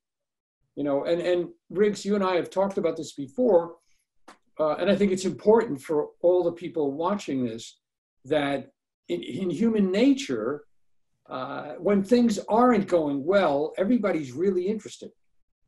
You 0.76 0.84
know, 0.84 1.06
and, 1.06 1.22
and 1.22 1.50
Riggs, 1.70 2.06
you 2.06 2.16
and 2.16 2.24
I 2.24 2.36
have 2.36 2.50
talked 2.50 2.78
about 2.78 2.98
this 2.98 3.14
before 3.14 3.76
uh, 4.60 4.76
and 4.76 4.90
I 4.90 4.96
think 4.96 5.12
it's 5.12 5.26
important 5.26 5.82
for 5.82 6.10
all 6.22 6.44
the 6.44 6.52
people 6.52 6.92
watching 6.92 7.46
this 7.46 7.80
that 8.26 8.72
in, 9.10 9.22
in 9.22 9.50
human 9.50 9.92
nature, 9.92 10.64
uh, 11.30 11.74
when 11.80 12.04
things 12.04 12.40
aren't 12.50 12.88
going 12.88 13.24
well, 13.26 13.74
everybody's 13.78 14.32
really 14.32 14.68
interested. 14.68 15.12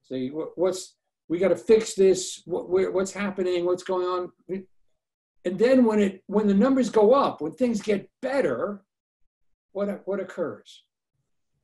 See, 0.03 0.29
what's 0.29 0.95
we 1.27 1.39
got 1.39 1.47
to 1.47 1.55
fix 1.55 1.95
this? 1.95 2.43
What, 2.45 2.93
what's 2.93 3.11
happening? 3.11 3.65
What's 3.65 3.83
going 3.83 4.05
on? 4.05 4.63
And 5.45 5.59
then 5.59 5.85
when 5.85 5.99
it 5.99 6.23
when 6.27 6.47
the 6.47 6.53
numbers 6.53 6.89
go 6.89 7.13
up, 7.13 7.41
when 7.41 7.53
things 7.53 7.81
get 7.81 8.09
better, 8.21 8.83
what 9.71 10.01
what 10.05 10.19
occurs? 10.19 10.83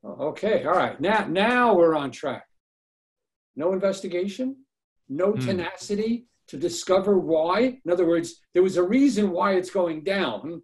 Okay, 0.03 0.65
all 0.65 0.73
right. 0.73 0.99
Now 0.99 1.27
now 1.27 1.75
we're 1.75 1.95
on 1.95 2.11
track. 2.11 2.45
No 3.55 3.73
investigation, 3.73 4.55
no 5.09 5.33
mm. 5.33 5.45
tenacity, 5.45 6.27
to 6.51 6.57
discover 6.57 7.17
why. 7.17 7.79
In 7.85 7.91
other 7.91 8.05
words, 8.05 8.41
there 8.53 8.61
was 8.61 8.75
a 8.75 8.83
reason 8.83 9.31
why 9.31 9.53
it's 9.53 9.69
going 9.69 10.03
down, 10.03 10.61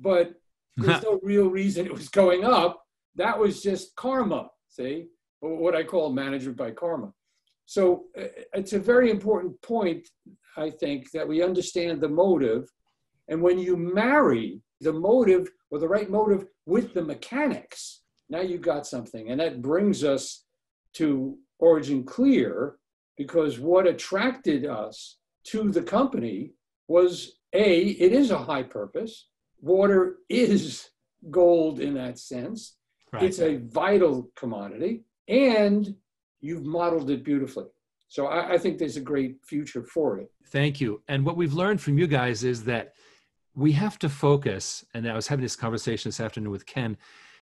but 0.00 0.32
there's 0.76 1.02
no 1.04 1.20
real 1.22 1.46
reason 1.46 1.86
it 1.86 1.92
was 1.92 2.08
going 2.08 2.44
up. 2.44 2.82
That 3.14 3.38
was 3.38 3.62
just 3.62 3.94
karma, 3.94 4.48
see, 4.68 5.06
what 5.38 5.76
I 5.76 5.84
call 5.84 6.12
management 6.12 6.56
by 6.56 6.72
karma. 6.72 7.12
So 7.66 8.06
uh, 8.18 8.24
it's 8.54 8.72
a 8.72 8.80
very 8.80 9.12
important 9.12 9.62
point, 9.62 10.08
I 10.56 10.70
think, 10.70 11.12
that 11.12 11.28
we 11.28 11.40
understand 11.40 12.00
the 12.00 12.08
motive. 12.08 12.68
And 13.28 13.40
when 13.40 13.60
you 13.60 13.76
marry 13.76 14.60
the 14.80 14.92
motive 14.92 15.48
or 15.70 15.78
the 15.78 15.86
right 15.86 16.10
motive 16.10 16.46
with 16.66 16.94
the 16.94 17.02
mechanics, 17.02 18.02
now 18.28 18.40
you've 18.40 18.60
got 18.60 18.88
something. 18.88 19.30
And 19.30 19.38
that 19.38 19.62
brings 19.62 20.02
us 20.02 20.46
to 20.94 21.38
Origin 21.60 22.02
Clear, 22.02 22.74
because 23.22 23.60
what 23.60 23.86
attracted 23.86 24.66
us 24.66 25.18
to 25.44 25.70
the 25.70 25.82
company 25.82 26.54
was 26.88 27.38
a 27.52 27.80
it 28.06 28.12
is 28.12 28.30
a 28.30 28.38
high 28.38 28.64
purpose. 28.64 29.28
Water 29.60 30.16
is 30.28 30.90
gold 31.30 31.78
in 31.78 31.94
that 31.94 32.18
sense. 32.18 32.76
Right. 33.12 33.24
it's 33.24 33.40
a 33.40 33.58
vital 33.58 34.30
commodity 34.34 35.04
and 35.28 35.94
you've 36.40 36.64
modeled 36.64 37.10
it 37.10 37.22
beautifully. 37.22 37.66
So 38.08 38.26
I, 38.26 38.54
I 38.54 38.58
think 38.58 38.78
there's 38.78 38.96
a 38.96 39.02
great 39.02 39.36
future 39.44 39.84
for 39.84 40.18
it. 40.18 40.30
Thank 40.46 40.80
you. 40.80 41.02
And 41.08 41.26
what 41.26 41.36
we've 41.36 41.52
learned 41.52 41.82
from 41.82 41.98
you 41.98 42.06
guys 42.06 42.42
is 42.42 42.64
that 42.64 42.94
we 43.54 43.72
have 43.72 43.98
to 43.98 44.08
focus 44.08 44.84
and 44.94 45.06
i 45.06 45.14
was 45.14 45.26
having 45.26 45.42
this 45.42 45.56
conversation 45.56 46.08
this 46.08 46.20
afternoon 46.20 46.50
with 46.50 46.64
ken 46.64 46.96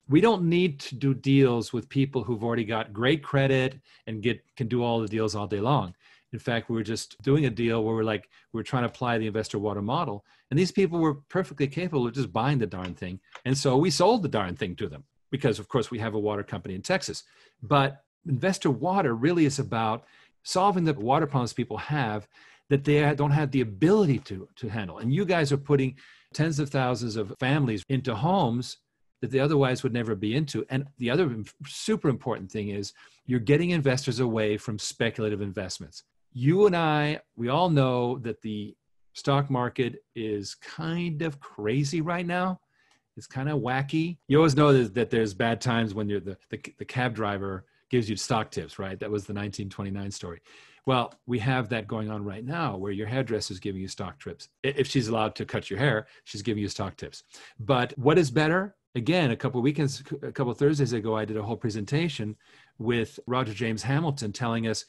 we 0.10 0.22
don't 0.22 0.44
need 0.44 0.80
to 0.80 0.96
do 0.96 1.14
deals 1.14 1.74
with 1.74 1.90
people 1.90 2.24
who've 2.24 2.44
already 2.44 2.64
got 2.64 2.94
great 2.94 3.24
credit 3.24 3.80
and 4.06 4.22
get 4.22 4.42
can 4.56 4.68
do 4.68 4.84
all 4.84 5.00
the 5.00 5.08
deals 5.08 5.36
all 5.36 5.48
day 5.48 5.60
long. 5.60 5.94
In 6.34 6.40
fact, 6.40 6.70
we 6.70 6.76
were 6.76 6.84
just 6.84 7.22
doing 7.22 7.46
a 7.46 7.50
deal 7.50 7.84
where 7.84 7.96
we're 7.96 8.04
like 8.04 8.30
we 8.54 8.60
are 8.60 8.64
trying 8.64 8.84
to 8.84 8.90
apply 8.90 9.18
the 9.18 9.28
investor 9.28 9.60
water 9.60 9.82
model, 9.82 10.26
and 10.50 10.60
these 10.60 10.72
people 10.72 11.00
were 11.00 11.16
perfectly 11.30 11.68
capable 11.68 12.08
of 12.08 12.14
just 12.14 12.34
buying 12.34 12.60
the 12.60 12.68
darn 12.68 12.94
thing, 12.94 13.20
and 13.46 13.58
so 13.58 13.78
we 13.78 13.90
sold 13.90 14.24
the 14.24 14.30
darn 14.30 14.56
thing 14.56 14.76
to 14.76 14.88
them 14.88 15.04
because, 15.32 15.60
of 15.60 15.68
course, 15.68 15.92
we 15.92 16.00
have 16.00 16.14
a 16.14 16.20
water 16.20 16.44
company 16.44 16.76
in 16.76 16.82
Texas. 16.82 17.24
But 17.62 18.04
investor 18.28 18.70
water 18.70 19.16
really 19.16 19.46
is 19.46 19.60
about 19.60 20.06
solving 20.44 20.84
the 20.86 20.94
water 20.94 21.28
problems 21.28 21.54
people 21.54 21.78
have 21.78 22.28
that 22.70 22.84
they 22.84 23.14
don't 23.16 23.32
have 23.32 23.52
the 23.52 23.62
ability 23.62 24.20
to 24.20 24.48
to 24.56 24.68
handle. 24.68 25.00
And 25.00 25.14
you 25.14 25.26
guys 25.26 25.52
are 25.52 25.58
putting 25.58 25.96
tens 26.34 26.60
of 26.60 26.70
thousands 26.70 27.16
of 27.16 27.34
families 27.40 27.84
into 27.90 28.14
homes 28.14 28.78
that 29.22 29.32
they 29.32 29.40
otherwise 29.40 29.84
would 29.84 29.94
never 29.94 30.16
be 30.16 30.36
into. 30.36 30.66
And 30.70 30.86
the 30.98 31.10
other 31.10 31.30
super 31.66 32.10
important 32.10 32.52
thing 32.52 32.70
is 32.70 32.94
you're 33.26 33.40
getting 33.40 33.72
investors 33.72 34.20
away 34.20 34.58
from 34.58 34.80
speculative 34.80 35.42
investments. 35.42 36.04
You 36.34 36.66
and 36.68 36.76
I, 36.76 37.22
we 37.36 37.50
all 37.50 37.70
know 37.70 38.20
that 38.20 38.42
the 38.42 38.76
stock 39.14 39.50
market 39.50 40.04
is 40.16 40.56
kind 40.56 41.24
of 41.24 41.40
crazy 41.40 42.02
right 42.02 42.26
now. 42.26 42.60
It's 43.16 43.28
kind 43.28 43.50
of 43.50 43.60
wacky. 43.60 44.18
You 44.28 44.38
always 44.38 44.56
know 44.56 44.84
that, 44.84 45.10
there's 45.10 45.34
bad 45.34 45.60
times 45.60 45.96
when 45.96 46.08
you're 46.08 46.20
the, 46.20 46.38
the, 46.50 46.62
the 46.78 46.86
cab 46.86 47.16
driver 47.16 47.66
gives 47.90 48.08
you 48.10 48.16
stock 48.16 48.52
tips, 48.52 48.78
right? 48.78 49.00
That 49.00 49.10
was 49.10 49.24
the 49.24 49.34
1929 49.34 50.12
story. 50.12 50.42
Well, 50.86 51.14
we 51.26 51.40
have 51.40 51.68
that 51.70 51.88
going 51.88 52.10
on 52.10 52.24
right 52.24 52.46
now 52.46 52.78
where 52.78 52.92
your 52.92 53.08
hairdresser 53.08 53.54
is 53.54 53.60
giving 53.60 53.82
you 53.82 53.88
stock 53.88 54.22
tips. 54.24 54.50
If 54.64 54.88
she's 54.88 55.10
allowed 55.10 55.36
to 55.36 55.46
cut 55.46 55.70
your 55.70 55.80
hair, 55.80 56.08
she's 56.24 56.42
giving 56.42 56.62
you 56.62 56.70
stock 56.70 56.96
tips. 56.96 57.24
But 57.60 57.98
what 57.98 58.18
is 58.18 58.32
better? 58.32 58.76
Again, 58.98 59.30
a 59.30 59.36
couple 59.36 59.60
of 59.60 59.64
weekends, 59.64 60.02
a 60.24 60.32
couple 60.32 60.52
of 60.52 60.58
Thursdays 60.58 60.92
ago, 60.92 61.16
I 61.16 61.24
did 61.24 61.38
a 61.38 61.44
whole 61.44 61.56
presentation 61.56 62.36
with 62.80 63.20
Roger 63.28 63.54
James 63.54 63.84
Hamilton 63.84 64.34
telling 64.34 64.66
us 64.66 64.86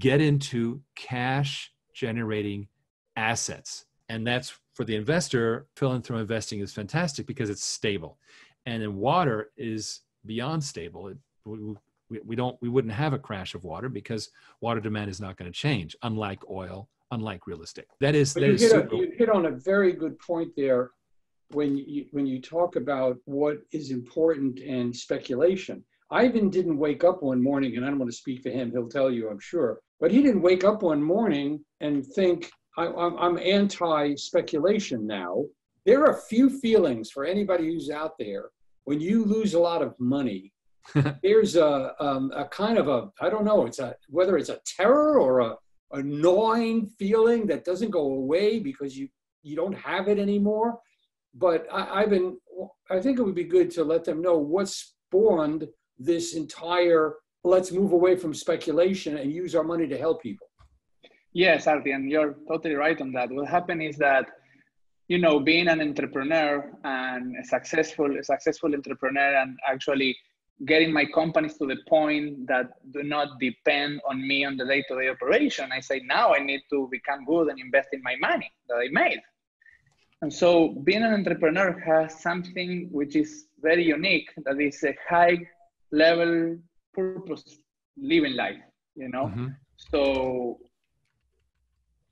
get 0.00 0.20
into 0.20 0.80
cash 0.96 1.72
generating 1.94 2.66
assets. 3.14 3.84
And 4.08 4.26
that's 4.26 4.52
for 4.74 4.82
the 4.84 4.96
investor, 4.96 5.68
philanthropy 5.76 6.20
investing 6.20 6.58
is 6.58 6.72
fantastic 6.72 7.24
because 7.24 7.50
it's 7.50 7.62
stable. 7.62 8.18
And 8.66 8.82
then 8.82 8.96
water 8.96 9.52
is 9.56 10.00
beyond 10.26 10.64
stable. 10.64 11.06
It, 11.06 11.18
we, 11.44 12.18
we 12.24 12.34
don't 12.34 12.56
we 12.60 12.68
wouldn't 12.68 12.92
have 12.92 13.12
a 13.12 13.18
crash 13.18 13.54
of 13.54 13.62
water 13.62 13.88
because 13.88 14.30
water 14.60 14.80
demand 14.80 15.08
is 15.08 15.20
not 15.20 15.36
going 15.36 15.50
to 15.50 15.56
change, 15.56 15.94
unlike 16.02 16.40
oil, 16.50 16.88
unlike 17.12 17.46
real 17.46 17.62
estate. 17.62 17.86
That 18.00 18.16
is, 18.16 18.34
that 18.34 18.40
you, 18.40 18.54
is 18.54 18.62
hit 18.62 18.70
super- 18.72 18.96
a, 18.96 18.98
you 18.98 19.12
hit 19.16 19.28
on 19.28 19.46
a 19.46 19.52
very 19.52 19.92
good 19.92 20.18
point 20.18 20.50
there 20.56 20.90
when 21.54 21.76
you 21.76 22.06
when 22.12 22.26
you 22.26 22.40
talk 22.40 22.76
about 22.76 23.16
what 23.24 23.58
is 23.72 23.90
important 23.90 24.60
and 24.60 24.94
speculation. 24.94 25.84
Ivan 26.10 26.50
didn't 26.50 26.76
wake 26.76 27.04
up 27.04 27.22
one 27.22 27.42
morning, 27.42 27.76
and 27.76 27.84
I 27.84 27.88
don't 27.88 27.98
want 27.98 28.10
to 28.10 28.16
speak 28.16 28.42
for 28.42 28.50
him. 28.50 28.70
He'll 28.70 28.88
tell 28.88 29.10
you, 29.10 29.30
I'm 29.30 29.40
sure, 29.40 29.80
but 29.98 30.10
he 30.10 30.22
didn't 30.22 30.42
wake 30.42 30.62
up 30.62 30.82
one 30.82 31.02
morning 31.02 31.64
and 31.80 32.04
think, 32.04 32.50
I, 32.76 32.86
I'm, 32.86 33.16
I'm 33.16 33.38
anti 33.38 34.14
speculation 34.16 35.06
now. 35.06 35.44
There 35.86 36.04
are 36.04 36.22
few 36.28 36.60
feelings 36.60 37.10
for 37.10 37.24
anybody 37.24 37.72
who's 37.72 37.90
out 37.90 38.12
there 38.18 38.50
when 38.84 39.00
you 39.00 39.24
lose 39.24 39.54
a 39.54 39.60
lot 39.60 39.82
of 39.82 39.94
money. 39.98 40.52
there's 41.22 41.56
a, 41.56 41.94
um, 42.00 42.32
a 42.34 42.44
kind 42.46 42.78
of 42.78 42.88
a, 42.88 43.10
I 43.20 43.30
don't 43.30 43.44
know, 43.44 43.66
it's 43.66 43.78
a, 43.78 43.94
whether 44.08 44.36
it's 44.36 44.48
a 44.48 44.60
terror 44.66 45.18
or 45.20 45.40
a, 45.40 45.56
annoying 45.92 46.86
feeling 46.98 47.46
that 47.46 47.64
doesn't 47.64 47.90
go 47.90 48.00
away 48.00 48.58
because 48.58 48.96
you, 48.96 49.08
you 49.42 49.54
don't 49.54 49.74
have 49.74 50.08
it 50.08 50.18
anymore. 50.18 50.78
But 51.34 51.66
I, 51.72 52.02
I've 52.02 52.10
been, 52.10 52.36
I 52.90 53.00
think 53.00 53.18
it 53.18 53.22
would 53.22 53.34
be 53.34 53.44
good 53.44 53.70
to 53.72 53.84
let 53.84 54.04
them 54.04 54.22
know 54.22 54.36
what 54.38 54.68
spawned 54.68 55.66
this 55.98 56.34
entire 56.34 57.14
let's 57.44 57.72
move 57.72 57.92
away 57.92 58.16
from 58.16 58.34
speculation 58.34 59.16
and 59.16 59.32
use 59.32 59.54
our 59.54 59.64
money 59.64 59.86
to 59.88 59.98
help 59.98 60.22
people. 60.22 60.46
Yes, 61.32 61.66
Artie, 61.66 61.92
and 61.92 62.10
you're 62.10 62.36
totally 62.48 62.74
right 62.74 63.00
on 63.00 63.12
that. 63.12 63.30
What 63.30 63.48
happened 63.48 63.82
is 63.82 63.96
that, 63.96 64.26
you 65.08 65.18
know, 65.18 65.40
being 65.40 65.68
an 65.68 65.80
entrepreneur 65.80 66.70
and 66.84 67.36
a 67.36 67.44
successful, 67.44 68.16
a 68.18 68.22
successful 68.22 68.74
entrepreneur 68.74 69.36
and 69.36 69.58
actually 69.66 70.16
getting 70.66 70.92
my 70.92 71.04
companies 71.06 71.56
to 71.58 71.66
the 71.66 71.78
point 71.88 72.46
that 72.46 72.66
do 72.92 73.02
not 73.02 73.40
depend 73.40 74.00
on 74.08 74.26
me 74.28 74.44
on 74.44 74.56
the 74.56 74.64
day-to-day 74.64 75.08
operation, 75.08 75.70
I 75.72 75.80
say 75.80 76.02
now 76.04 76.34
I 76.34 76.38
need 76.38 76.60
to 76.70 76.88
become 76.92 77.24
good 77.24 77.48
and 77.48 77.58
invest 77.58 77.88
in 77.92 78.02
my 78.02 78.14
money 78.20 78.50
that 78.68 78.76
I 78.76 78.88
made. 78.92 79.20
And 80.22 80.32
so 80.32 80.68
being 80.84 81.02
an 81.02 81.12
entrepreneur 81.12 81.78
has 81.80 82.20
something 82.20 82.88
which 82.92 83.16
is 83.16 83.46
very 83.60 83.84
unique, 83.84 84.30
that 84.44 84.60
is 84.60 84.82
a 84.84 84.96
high 85.08 85.38
level 85.90 86.56
purpose 86.94 87.58
living 87.96 88.36
life, 88.36 88.62
you 88.94 89.08
know? 89.08 89.26
Mm-hmm. 89.26 89.48
So 89.76 90.60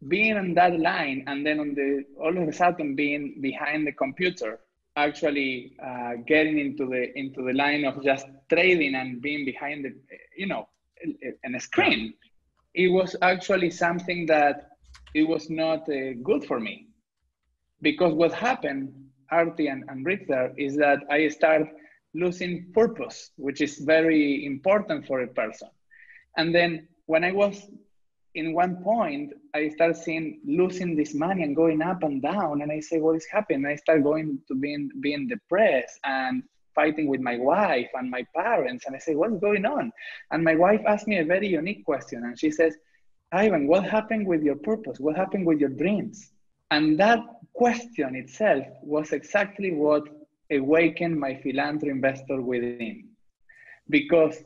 being 0.09 0.37
on 0.37 0.55
that 0.55 0.79
line 0.79 1.25
and 1.27 1.47
then 1.47 1.61
on 1.61 1.75
the 1.75 2.05
all 2.21 2.37
of 2.37 2.49
a 2.49 2.53
sudden 2.53 2.97
being 2.97 3.39
behind 3.41 3.87
the 3.87 3.93
computer 3.93 4.61
actually 4.97 5.77
uh, 5.85 6.13
getting 6.27 6.59
into 6.59 6.87
the 6.87 7.17
into 7.19 7.43
the 7.43 7.53
line 7.53 7.85
of 7.85 8.03
just 8.03 8.27
trading 8.49 8.95
and 8.95 9.21
being 9.21 9.45
behind 9.45 9.85
the 9.85 9.93
you 10.37 10.47
know 10.47 10.67
in 11.45 11.55
a 11.55 11.61
screen 11.61 12.15
it 12.75 12.89
was 12.89 13.15
actually 13.21 13.71
something 13.71 14.25
that 14.25 14.71
it 15.15 15.23
was 15.23 15.51
not 15.51 15.81
uh, 15.91 16.13
good 16.23 16.45
for 16.45 16.59
me 16.59 16.90
because 17.83 18.13
what 18.15 18.33
happened 18.33 18.93
artie 19.31 19.69
and, 19.69 19.85
and 19.89 20.05
richter 20.05 20.53
is 20.57 20.77
that 20.77 21.01
i 21.11 21.29
start 21.29 21.69
losing 22.15 22.67
purpose 22.73 23.31
which 23.37 23.61
is 23.61 23.79
very 23.79 24.45
important 24.45 25.07
for 25.07 25.21
a 25.21 25.29
person 25.29 25.69
and 26.37 26.55
then 26.55 26.87
when 27.07 27.23
i 27.25 27.33
was 27.33 27.69
in 28.35 28.55
one 28.55 28.77
point, 28.83 29.33
I 29.55 29.69
start 29.69 29.97
seeing 29.97 30.41
losing 30.47 30.95
this 30.95 31.15
money 31.15 31.43
and 31.43 31.57
going 31.57 31.83
up 31.83 32.03
and 32.03 32.23
down. 32.23 32.63
And 32.63 32.71
I 32.71 32.81
say, 32.81 33.01
what 33.01 33.17
is 33.17 33.27
happening? 33.27 33.67
I 33.67 33.77
start 33.77 34.05
going 34.05 34.39
to 34.49 34.55
being, 34.55 34.91
being 35.01 35.27
depressed 35.27 35.99
and 36.05 36.43
fighting 36.75 37.09
with 37.09 37.21
my 37.21 37.37
wife 37.39 37.89
and 37.95 38.11
my 38.11 38.25
parents. 38.37 38.87
And 38.87 38.95
I 38.95 38.99
say, 39.01 39.17
what's 39.17 39.39
going 39.41 39.67
on? 39.67 39.91
And 40.31 40.45
my 40.45 40.55
wife 40.55 40.81
asked 40.87 41.09
me 41.09 41.19
a 41.19 41.25
very 41.25 41.49
unique 41.49 41.85
question. 41.85 42.23
And 42.25 42.39
she 42.39 42.51
says, 42.51 42.77
Ivan, 43.33 43.67
what 43.67 43.85
happened 43.85 44.27
with 44.27 44.43
your 44.43 44.57
purpose? 44.57 45.01
What 45.01 45.17
happened 45.17 45.47
with 45.47 45.59
your 45.59 45.69
dreams? 45.71 46.31
And 46.71 46.99
that 46.99 47.21
question 47.55 48.15
itself 48.15 48.65
was 48.83 49.13
exactly 49.13 49.73
what 49.73 50.05
awakened 50.51 51.19
my 51.19 51.35
philanthropy 51.35 51.91
investor 51.91 52.41
within. 52.41 53.09
Because 53.89 54.37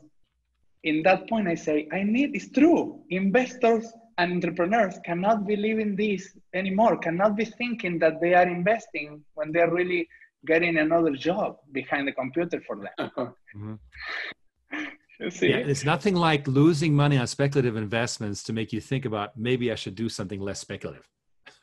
in 0.83 1.01
that 1.03 1.27
point, 1.29 1.47
I 1.47 1.55
say, 1.55 1.87
I 1.91 2.03
need, 2.03 2.35
it's 2.35 2.49
true. 2.49 3.01
Investors 3.09 3.91
and 4.17 4.33
entrepreneurs 4.33 4.99
cannot 5.03 5.45
believe 5.45 5.79
in 5.79 5.95
this 5.95 6.37
anymore, 6.53 6.97
cannot 6.97 7.35
be 7.35 7.45
thinking 7.45 7.99
that 7.99 8.21
they 8.21 8.33
are 8.33 8.47
investing 8.47 9.23
when 9.33 9.51
they're 9.51 9.71
really 9.71 10.07
getting 10.45 10.77
another 10.77 11.11
job 11.11 11.57
behind 11.71 12.07
the 12.07 12.11
computer 12.11 12.61
for 12.65 12.77
them. 12.77 13.11
Mm-hmm. 13.55 15.29
See? 15.29 15.47
Yeah, 15.47 15.57
it's 15.57 15.85
nothing 15.85 16.13
like 16.13 16.45
losing 16.45 16.93
money 16.93 17.17
on 17.17 17.25
speculative 17.27 17.77
investments 17.77 18.43
to 18.43 18.51
make 18.51 18.73
you 18.73 18.81
think 18.81 19.05
about 19.05 19.37
maybe 19.37 19.71
I 19.71 19.75
should 19.75 19.95
do 19.95 20.09
something 20.09 20.41
less 20.41 20.59
speculative. 20.59 21.07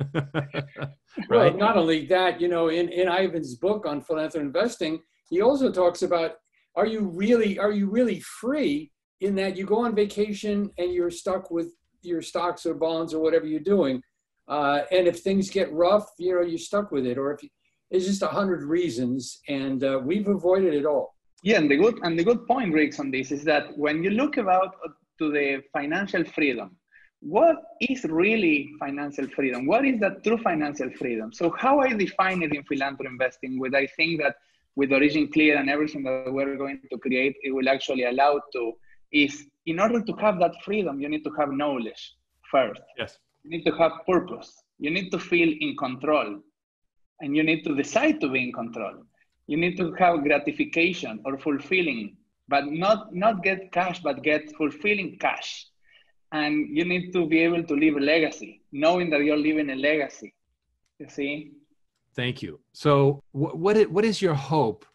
Well, 1.28 1.54
not 1.56 1.76
only 1.76 2.06
that, 2.06 2.40
you 2.40 2.48
know, 2.48 2.68
in, 2.68 2.88
in 2.88 3.06
Ivan's 3.08 3.56
book 3.56 3.84
on 3.86 4.00
philanthropy 4.00 4.46
investing, 4.46 5.02
he 5.28 5.42
also 5.42 5.70
talks 5.70 6.02
about 6.02 6.32
are 6.74 6.86
you 6.86 7.00
really 7.00 7.58
are 7.58 7.70
you 7.70 7.90
really 7.90 8.20
free 8.20 8.90
in 9.20 9.34
that 9.34 9.56
you 9.56 9.66
go 9.66 9.84
on 9.84 9.94
vacation 9.94 10.70
and 10.78 10.92
you're 10.92 11.10
stuck 11.10 11.50
with 11.50 11.68
your 12.02 12.22
stocks 12.22 12.66
or 12.66 12.74
bonds 12.74 13.14
or 13.14 13.22
whatever 13.22 13.46
you're 13.46 13.60
doing. 13.60 14.02
Uh, 14.48 14.82
and 14.90 15.06
if 15.06 15.20
things 15.20 15.50
get 15.50 15.72
rough, 15.72 16.06
you 16.18 16.34
know, 16.34 16.40
you're 16.40 16.58
stuck 16.58 16.90
with 16.90 17.06
it. 17.06 17.18
Or 17.18 17.32
if 17.32 17.42
you, 17.42 17.48
it's 17.90 18.06
just 18.06 18.22
a 18.22 18.26
hundred 18.26 18.64
reasons, 18.64 19.40
and 19.48 19.84
uh, 19.84 20.00
we've 20.02 20.28
avoided 20.28 20.74
it 20.74 20.86
all. 20.86 21.14
Yeah, 21.42 21.58
and 21.58 21.70
the 21.70 21.76
good 21.76 21.98
and 22.02 22.18
the 22.18 22.24
good 22.24 22.46
point, 22.46 22.72
Riggs, 22.72 22.98
on 22.98 23.10
this 23.10 23.30
is 23.32 23.44
that 23.44 23.76
when 23.76 24.02
you 24.02 24.10
look 24.10 24.38
about 24.38 24.76
uh, 24.84 24.88
to 25.18 25.30
the 25.30 25.62
financial 25.72 26.24
freedom, 26.24 26.76
what 27.22 27.56
is 27.80 28.04
really 28.04 28.72
financial 28.80 29.28
freedom? 29.28 29.64
What 29.64 29.84
is 29.86 30.00
that 30.00 30.24
true 30.24 30.38
financial 30.38 30.90
freedom? 30.98 31.32
So 31.32 31.54
how 31.56 31.78
I 31.78 31.92
define 31.92 32.42
it 32.42 32.52
in 32.52 32.64
philanthropy 32.64 33.08
investing, 33.10 33.60
with 33.60 33.74
I 33.74 33.86
think 33.96 34.20
that 34.20 34.34
with 34.74 34.92
Origin 34.92 35.30
Clear 35.30 35.56
and 35.56 35.70
everything 35.70 36.02
that 36.02 36.32
we're 36.32 36.56
going 36.56 36.80
to 36.90 36.98
create, 36.98 37.36
it 37.42 37.52
will 37.52 37.68
actually 37.68 38.04
allow 38.04 38.40
to 38.54 38.72
is 39.12 39.46
in 39.66 39.78
order 39.78 40.02
to 40.02 40.12
have 40.14 40.40
that 40.40 40.52
freedom, 40.64 41.00
you 41.00 41.08
need 41.08 41.22
to 41.22 41.30
have 41.38 41.52
knowledge 41.52 42.14
first. 42.50 42.80
Yes. 42.98 43.18
You 43.44 43.50
need 43.50 43.64
to 43.66 43.72
have 43.76 43.92
purpose. 44.06 44.62
You 44.78 44.90
need 44.90 45.10
to 45.10 45.18
feel 45.18 45.48
in 45.60 45.76
control. 45.76 46.40
And 47.20 47.36
you 47.36 47.44
need 47.44 47.62
to 47.64 47.76
decide 47.76 48.20
to 48.20 48.28
be 48.30 48.42
in 48.42 48.52
control. 48.52 49.04
You 49.46 49.58
need 49.58 49.76
to 49.76 49.92
have 49.92 50.24
gratification 50.24 51.20
or 51.24 51.38
fulfilling, 51.38 52.16
but 52.48 52.66
not, 52.66 53.14
not 53.14 53.44
get 53.44 53.70
cash, 53.70 54.00
but 54.00 54.22
get 54.24 54.50
fulfilling 54.56 55.18
cash. 55.20 55.66
And 56.32 56.76
you 56.76 56.84
need 56.84 57.12
to 57.12 57.26
be 57.26 57.40
able 57.40 57.62
to 57.62 57.74
leave 57.74 57.96
a 57.96 58.00
legacy, 58.00 58.62
knowing 58.72 59.10
that 59.10 59.22
you're 59.22 59.36
leaving 59.36 59.70
a 59.70 59.76
legacy. 59.76 60.34
You 60.98 61.08
see? 61.08 61.52
Thank 62.14 62.42
you. 62.42 62.60
So, 62.72 63.22
what, 63.32 63.58
what, 63.58 63.76
is, 63.76 63.88
what 63.88 64.04
is 64.04 64.20
your 64.22 64.34
hope 64.34 64.86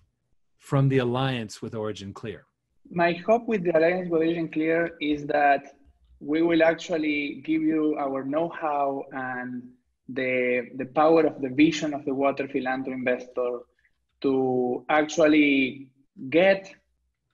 from 0.57 0.89
the 0.89 0.97
alliance 0.99 1.61
with 1.61 1.75
Origin 1.75 2.13
Clear? 2.13 2.47
my 2.89 3.13
hope 3.25 3.47
with 3.47 3.63
the 3.63 3.77
Alliance 3.77 4.09
with 4.09 4.21
Origin 4.21 4.47
Clear 4.49 4.95
is 5.01 5.25
that 5.27 5.75
we 6.19 6.41
will 6.41 6.63
actually 6.63 7.41
give 7.45 7.61
you 7.61 7.95
our 7.99 8.23
know-how 8.23 9.03
and 9.11 9.63
the, 10.09 10.69
the 10.75 10.85
power 10.85 11.25
of 11.25 11.41
the 11.41 11.49
vision 11.49 11.93
of 11.93 12.05
the 12.05 12.13
water 12.13 12.47
philanthropy 12.47 12.93
investor 12.93 13.59
to 14.21 14.85
actually 14.89 15.89
get 16.29 16.73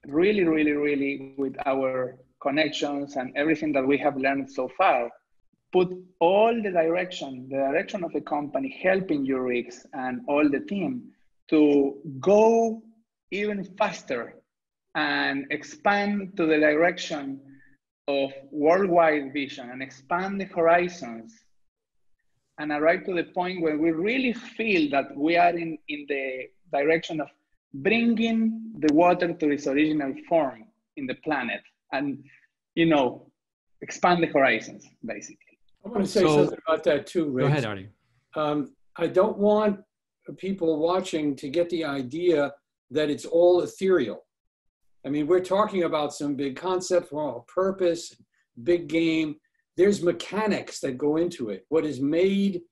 really, 0.06 0.44
really, 0.44 0.72
really 0.72 1.34
with 1.38 1.56
our 1.66 2.18
connections 2.44 3.16
and 3.16 3.26
everything 3.42 3.72
that 3.72 3.86
we 3.92 3.96
have 3.98 4.16
learned 4.16 4.48
so 4.58 4.68
far, 4.78 5.10
put 5.72 5.88
all 6.20 6.54
the 6.66 6.70
direction, 6.70 7.48
the 7.50 7.56
direction 7.56 8.04
of 8.04 8.12
the 8.12 8.20
company, 8.20 8.70
helping 8.88 9.26
Urix 9.26 9.66
and 9.92 10.20
all 10.28 10.46
the 10.48 10.60
team 10.60 10.92
to 11.52 11.60
go 12.20 12.82
even 13.30 13.64
faster 13.80 14.22
and 14.94 15.46
expand 15.50 16.36
to 16.36 16.46
the 16.46 16.58
direction 16.68 17.40
of 18.06 18.30
worldwide 18.52 19.32
vision 19.32 19.70
and 19.70 19.82
expand 19.82 20.40
the 20.40 20.48
horizons 20.58 21.32
and 22.58 22.70
arrive 22.70 23.02
to 23.04 23.14
the 23.14 23.24
point 23.38 23.62
where 23.62 23.78
we 23.84 23.90
really 23.90 24.32
feel 24.32 24.88
that 24.90 25.06
we 25.16 25.36
are 25.36 25.54
in, 25.64 25.76
in 25.88 26.06
the 26.08 26.26
direction 26.72 27.20
of 27.20 27.28
bringing 27.88 28.38
the 28.78 28.92
water 28.94 29.32
to 29.32 29.50
its 29.50 29.66
original 29.66 30.14
form 30.28 30.64
in 30.96 31.06
the 31.06 31.18
planet 31.26 31.62
and, 31.98 32.22
you 32.74 32.86
know, 32.86 33.30
expand 33.82 34.22
the 34.22 34.26
horizons, 34.28 34.86
basically. 35.04 35.58
I 35.84 35.88
want 35.88 36.04
to 36.04 36.10
say 36.10 36.20
So- 36.20 36.36
something 36.36 36.58
about 36.66 36.84
that 36.84 37.06
too, 37.06 37.26
Rick. 37.30 37.42
Go 37.44 37.46
ahead, 37.48 37.64
Artie. 37.64 37.88
um, 38.36 38.74
I 38.96 39.06
don't 39.06 39.38
want 39.38 39.80
people 40.38 40.78
watching 40.78 41.36
to 41.36 41.48
get 41.48 41.68
the 41.70 41.84
idea 41.84 42.54
that 42.90 43.10
it's 43.10 43.24
all 43.26 43.60
ethereal. 43.60 44.24
I 45.04 45.10
mean, 45.10 45.26
we're 45.26 45.40
talking 45.40 45.82
about 45.82 46.14
some 46.14 46.34
big 46.34 46.56
concepts, 46.56 47.12
well, 47.12 47.44
purpose, 47.52 48.14
big 48.62 48.86
game. 48.88 49.36
There's 49.76 50.02
mechanics 50.02 50.80
that 50.80 50.96
go 50.96 51.16
into 51.16 51.50
it. 51.50 51.66
What 51.68 51.84
has 51.84 52.00
made 52.00 52.62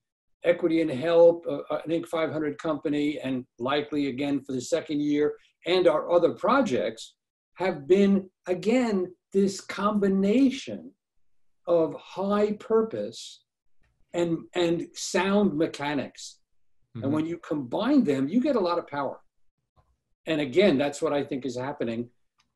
Equity 0.44 0.80
and 0.80 0.90
Help, 0.90 1.44
uh, 1.46 1.58
uh, 1.70 1.82
an 1.85 1.90
Inc. 1.90 2.06
500 2.08 2.58
company, 2.58 3.18
and 3.20 3.44
likely 3.58 4.06
again 4.08 4.40
for 4.40 4.52
the 4.52 4.61
second 4.61 5.00
year, 5.00 5.35
and 5.66 5.87
our 5.87 6.11
other 6.11 6.32
projects 6.32 7.14
have 7.54 7.86
been, 7.86 8.28
again, 8.46 9.14
this 9.32 9.60
combination 9.60 10.92
of 11.66 11.94
high 11.94 12.52
purpose 12.52 13.44
and, 14.14 14.38
and 14.54 14.88
sound 14.94 15.56
mechanics. 15.56 16.38
Mhm. 16.96 17.04
And 17.04 17.12
when 17.12 17.26
you 17.26 17.38
combine 17.38 18.04
them, 18.04 18.28
you 18.28 18.40
get 18.40 18.56
a 18.56 18.60
lot 18.60 18.78
of 18.78 18.86
power. 18.86 19.20
And 20.26 20.40
again, 20.40 20.78
that's 20.78 21.00
what 21.02 21.12
I 21.12 21.24
think 21.24 21.44
is 21.44 21.56
happening 21.56 22.08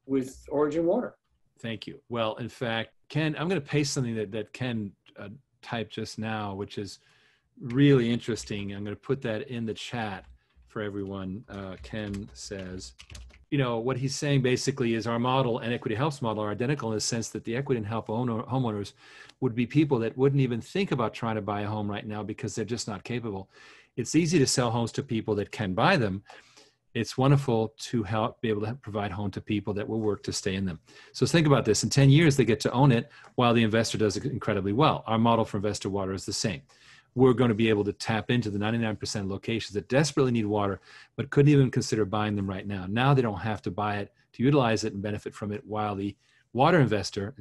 with 0.06 0.44
Origin 0.48 0.86
Water. 0.86 1.16
Thank 1.60 1.86
you. 1.86 2.00
Well, 2.08 2.36
in 2.36 2.48
fact, 2.48 2.90
Ken, 3.08 3.34
I'm 3.38 3.48
going 3.48 3.60
to 3.60 3.66
paste 3.66 3.92
something 3.92 4.14
that, 4.14 4.30
that 4.32 4.52
Ken 4.52 4.92
uh, 5.18 5.28
typed 5.62 5.92
just 5.92 6.18
now, 6.18 6.54
which 6.54 6.78
is 6.78 6.98
really 7.60 8.10
interesting. 8.10 8.72
I'm 8.72 8.84
going 8.84 8.94
to 8.94 9.00
put 9.00 9.22
that 9.22 9.48
in 9.48 9.64
the 9.66 9.74
chat 9.74 10.26
for 10.68 10.82
everyone. 10.82 11.44
Uh, 11.48 11.76
Ken 11.82 12.28
says, 12.34 12.92
you 13.50 13.58
know, 13.58 13.78
what 13.78 13.96
he's 13.96 14.14
saying 14.14 14.42
basically 14.42 14.94
is 14.94 15.06
our 15.06 15.18
model 15.18 15.60
and 15.60 15.72
Equity 15.72 15.94
Helps 15.94 16.20
model 16.20 16.42
are 16.42 16.50
identical 16.50 16.90
in 16.90 16.96
the 16.96 17.00
sense 17.00 17.28
that 17.28 17.44
the 17.44 17.56
Equity 17.56 17.78
and 17.78 17.86
Help 17.86 18.10
owner, 18.10 18.42
homeowners 18.42 18.92
would 19.40 19.54
be 19.54 19.66
people 19.66 19.98
that 20.00 20.16
wouldn't 20.16 20.40
even 20.40 20.60
think 20.60 20.90
about 20.90 21.14
trying 21.14 21.36
to 21.36 21.42
buy 21.42 21.60
a 21.60 21.66
home 21.66 21.88
right 21.90 22.06
now 22.06 22.22
because 22.22 22.54
they're 22.54 22.64
just 22.64 22.88
not 22.88 23.04
capable. 23.04 23.48
It's 23.96 24.14
easy 24.14 24.38
to 24.38 24.46
sell 24.46 24.70
homes 24.70 24.92
to 24.92 25.02
people 25.02 25.34
that 25.36 25.52
can 25.52 25.74
buy 25.74 25.96
them. 25.96 26.22
It's 26.94 27.18
wonderful 27.18 27.74
to 27.78 28.02
help 28.02 28.40
be 28.40 28.48
able 28.48 28.62
to 28.62 28.74
provide 28.74 29.10
home 29.10 29.30
to 29.32 29.40
people 29.40 29.74
that 29.74 29.88
will 29.88 30.00
work 30.00 30.22
to 30.24 30.32
stay 30.32 30.54
in 30.54 30.64
them. 30.64 30.80
So 31.12 31.26
think 31.26 31.46
about 31.46 31.64
this. 31.64 31.84
In 31.84 31.90
10 31.90 32.10
years, 32.10 32.36
they 32.36 32.44
get 32.44 32.58
to 32.60 32.72
own 32.72 32.90
it 32.90 33.10
while 33.34 33.52
the 33.54 33.62
investor 33.62 33.98
does 33.98 34.16
incredibly 34.16 34.72
well. 34.72 35.04
Our 35.06 35.18
model 35.18 35.44
for 35.44 35.58
investor 35.58 35.90
water 35.90 36.14
is 36.14 36.24
the 36.24 36.32
same. 36.32 36.62
We're 37.16 37.32
going 37.32 37.48
to 37.48 37.54
be 37.54 37.68
able 37.70 37.82
to 37.84 37.92
tap 37.92 38.30
into 38.30 38.50
the 38.50 38.58
99% 38.58 39.28
locations 39.28 39.72
that 39.72 39.88
desperately 39.88 40.30
need 40.30 40.46
water, 40.46 40.80
but 41.16 41.30
couldn't 41.30 41.50
even 41.50 41.70
consider 41.70 42.04
buying 42.04 42.36
them 42.36 42.48
right 42.48 42.66
now. 42.66 42.86
Now 42.88 43.14
they 43.14 43.22
don't 43.22 43.40
have 43.40 43.62
to 43.62 43.70
buy 43.72 43.96
it 43.96 44.12
to 44.34 44.42
utilize 44.42 44.84
it 44.84 44.92
and 44.92 45.02
benefit 45.02 45.34
from 45.34 45.50
it 45.50 45.66
while 45.66 45.96
the 45.96 46.14
water 46.52 46.78
investor 46.78 47.34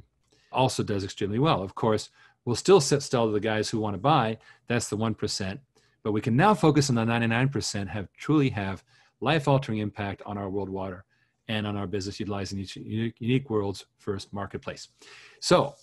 also 0.52 0.82
does 0.82 1.04
extremely 1.04 1.40
well. 1.40 1.62
Of 1.62 1.76
course, 1.76 2.10
we'll 2.46 2.56
still 2.56 2.80
set 2.80 3.04
still 3.04 3.28
to 3.28 3.34
the 3.34 3.40
guys 3.40 3.70
who 3.70 3.80
want 3.80 3.96
to 3.96 4.00
buy. 4.00 4.38
That's 4.68 4.90
the 4.90 4.98
1%. 4.98 5.60
But 6.04 6.14
we 6.14 6.22
can 6.22 6.38
now 6.38 6.54
focus 6.54 6.90
on 6.90 6.96
the 6.96 7.04
99% 7.04 7.90
have 7.90 8.08
truly 8.18 8.50
have 8.50 8.84
life 9.20 9.48
altering 9.48 9.80
impact 9.80 10.22
on 10.26 10.38
our 10.38 10.50
world 10.50 10.70
water 10.70 11.04
and 11.48 11.68
on 11.68 11.76
our 11.76 11.88
business 11.88 12.20
utilizing 12.20 12.60
each 12.60 12.78
unique 12.78 13.50
world's 13.50 13.86
first 13.98 14.32
marketplace. 14.34 14.88
So, 15.42 15.76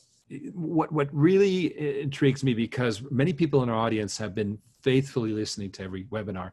what 0.54 0.92
what 0.92 1.08
really 1.12 1.74
uh, 1.74 2.02
intrigues 2.02 2.44
me 2.44 2.54
because 2.54 3.02
many 3.10 3.32
people 3.32 3.62
in 3.62 3.68
our 3.68 3.76
audience 3.76 4.18
have 4.18 4.34
been 4.34 4.58
faithfully 4.82 5.32
listening 5.32 5.70
to 5.72 5.82
every 5.82 6.04
webinar, 6.04 6.52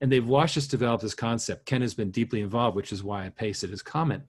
and 0.00 0.10
they've 0.10 0.26
watched 0.26 0.56
us 0.56 0.66
develop 0.66 1.00
this 1.00 1.14
concept. 1.14 1.66
Ken 1.66 1.82
has 1.82 1.94
been 1.94 2.10
deeply 2.10 2.40
involved, 2.40 2.76
which 2.76 2.92
is 2.92 3.02
why 3.02 3.26
I 3.26 3.30
pasted 3.30 3.70
his 3.70 3.82
comment. 3.82 4.22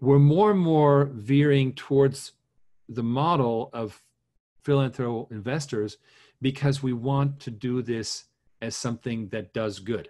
We're 0.00 0.18
more 0.18 0.50
and 0.50 0.60
more 0.60 1.10
veering 1.12 1.72
towards 1.74 2.32
the 2.88 3.02
model 3.02 3.70
of 3.72 4.02
philanthro 4.64 5.30
investors 5.30 5.98
because 6.40 6.82
we 6.82 6.92
want 6.92 7.40
to 7.40 7.50
do 7.50 7.82
this 7.82 8.24
as 8.60 8.76
something 8.76 9.28
that 9.28 9.52
does 9.52 9.78
good 9.78 10.08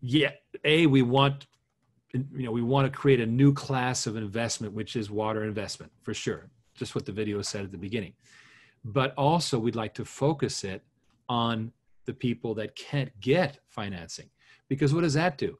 yeah 0.00 0.30
a 0.64 0.86
we 0.86 1.02
want 1.02 1.46
you 2.12 2.24
know 2.44 2.50
we 2.50 2.62
want 2.62 2.90
to 2.90 2.98
create 2.98 3.20
a 3.20 3.26
new 3.26 3.52
class 3.52 4.06
of 4.06 4.16
investment 4.16 4.72
which 4.72 4.96
is 4.96 5.10
water 5.10 5.44
investment 5.44 5.92
for 6.02 6.14
sure 6.14 6.48
just 6.80 6.96
what 6.96 7.06
the 7.06 7.12
video 7.12 7.40
said 7.42 7.64
at 7.64 7.70
the 7.70 7.78
beginning. 7.78 8.14
But 8.84 9.14
also 9.16 9.58
we'd 9.58 9.76
like 9.76 9.94
to 9.94 10.04
focus 10.04 10.64
it 10.64 10.82
on 11.28 11.70
the 12.06 12.14
people 12.14 12.54
that 12.54 12.74
can't 12.74 13.12
get 13.20 13.60
financing. 13.68 14.30
Because 14.68 14.92
what 14.92 15.02
does 15.02 15.14
that 15.14 15.38
do? 15.38 15.58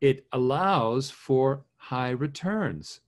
It 0.00 0.26
allows 0.32 1.10
for 1.10 1.64
high 1.76 2.10
returns 2.10 3.00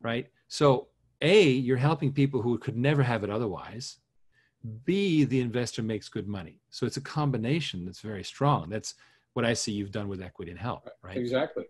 right? 0.00 0.28
So 0.48 0.88
a 1.22 1.42
you're 1.42 1.76
helping 1.76 2.12
people 2.12 2.42
who 2.42 2.58
could 2.58 2.76
never 2.76 3.02
have 3.02 3.24
it 3.24 3.30
otherwise. 3.30 3.98
B 4.84 5.24
the 5.24 5.40
investor 5.40 5.82
makes 5.82 6.08
good 6.08 6.28
money. 6.28 6.60
So 6.70 6.86
it's 6.86 6.96
a 6.96 7.02
combination 7.02 7.84
that's 7.84 8.00
very 8.00 8.24
strong. 8.24 8.68
That's 8.68 8.94
what 9.34 9.44
I 9.44 9.52
see 9.52 9.72
you've 9.72 9.92
done 9.92 10.08
with 10.08 10.22
equity 10.22 10.50
and 10.50 10.60
help, 10.60 10.88
right? 11.02 11.16
Exactly. 11.16 11.64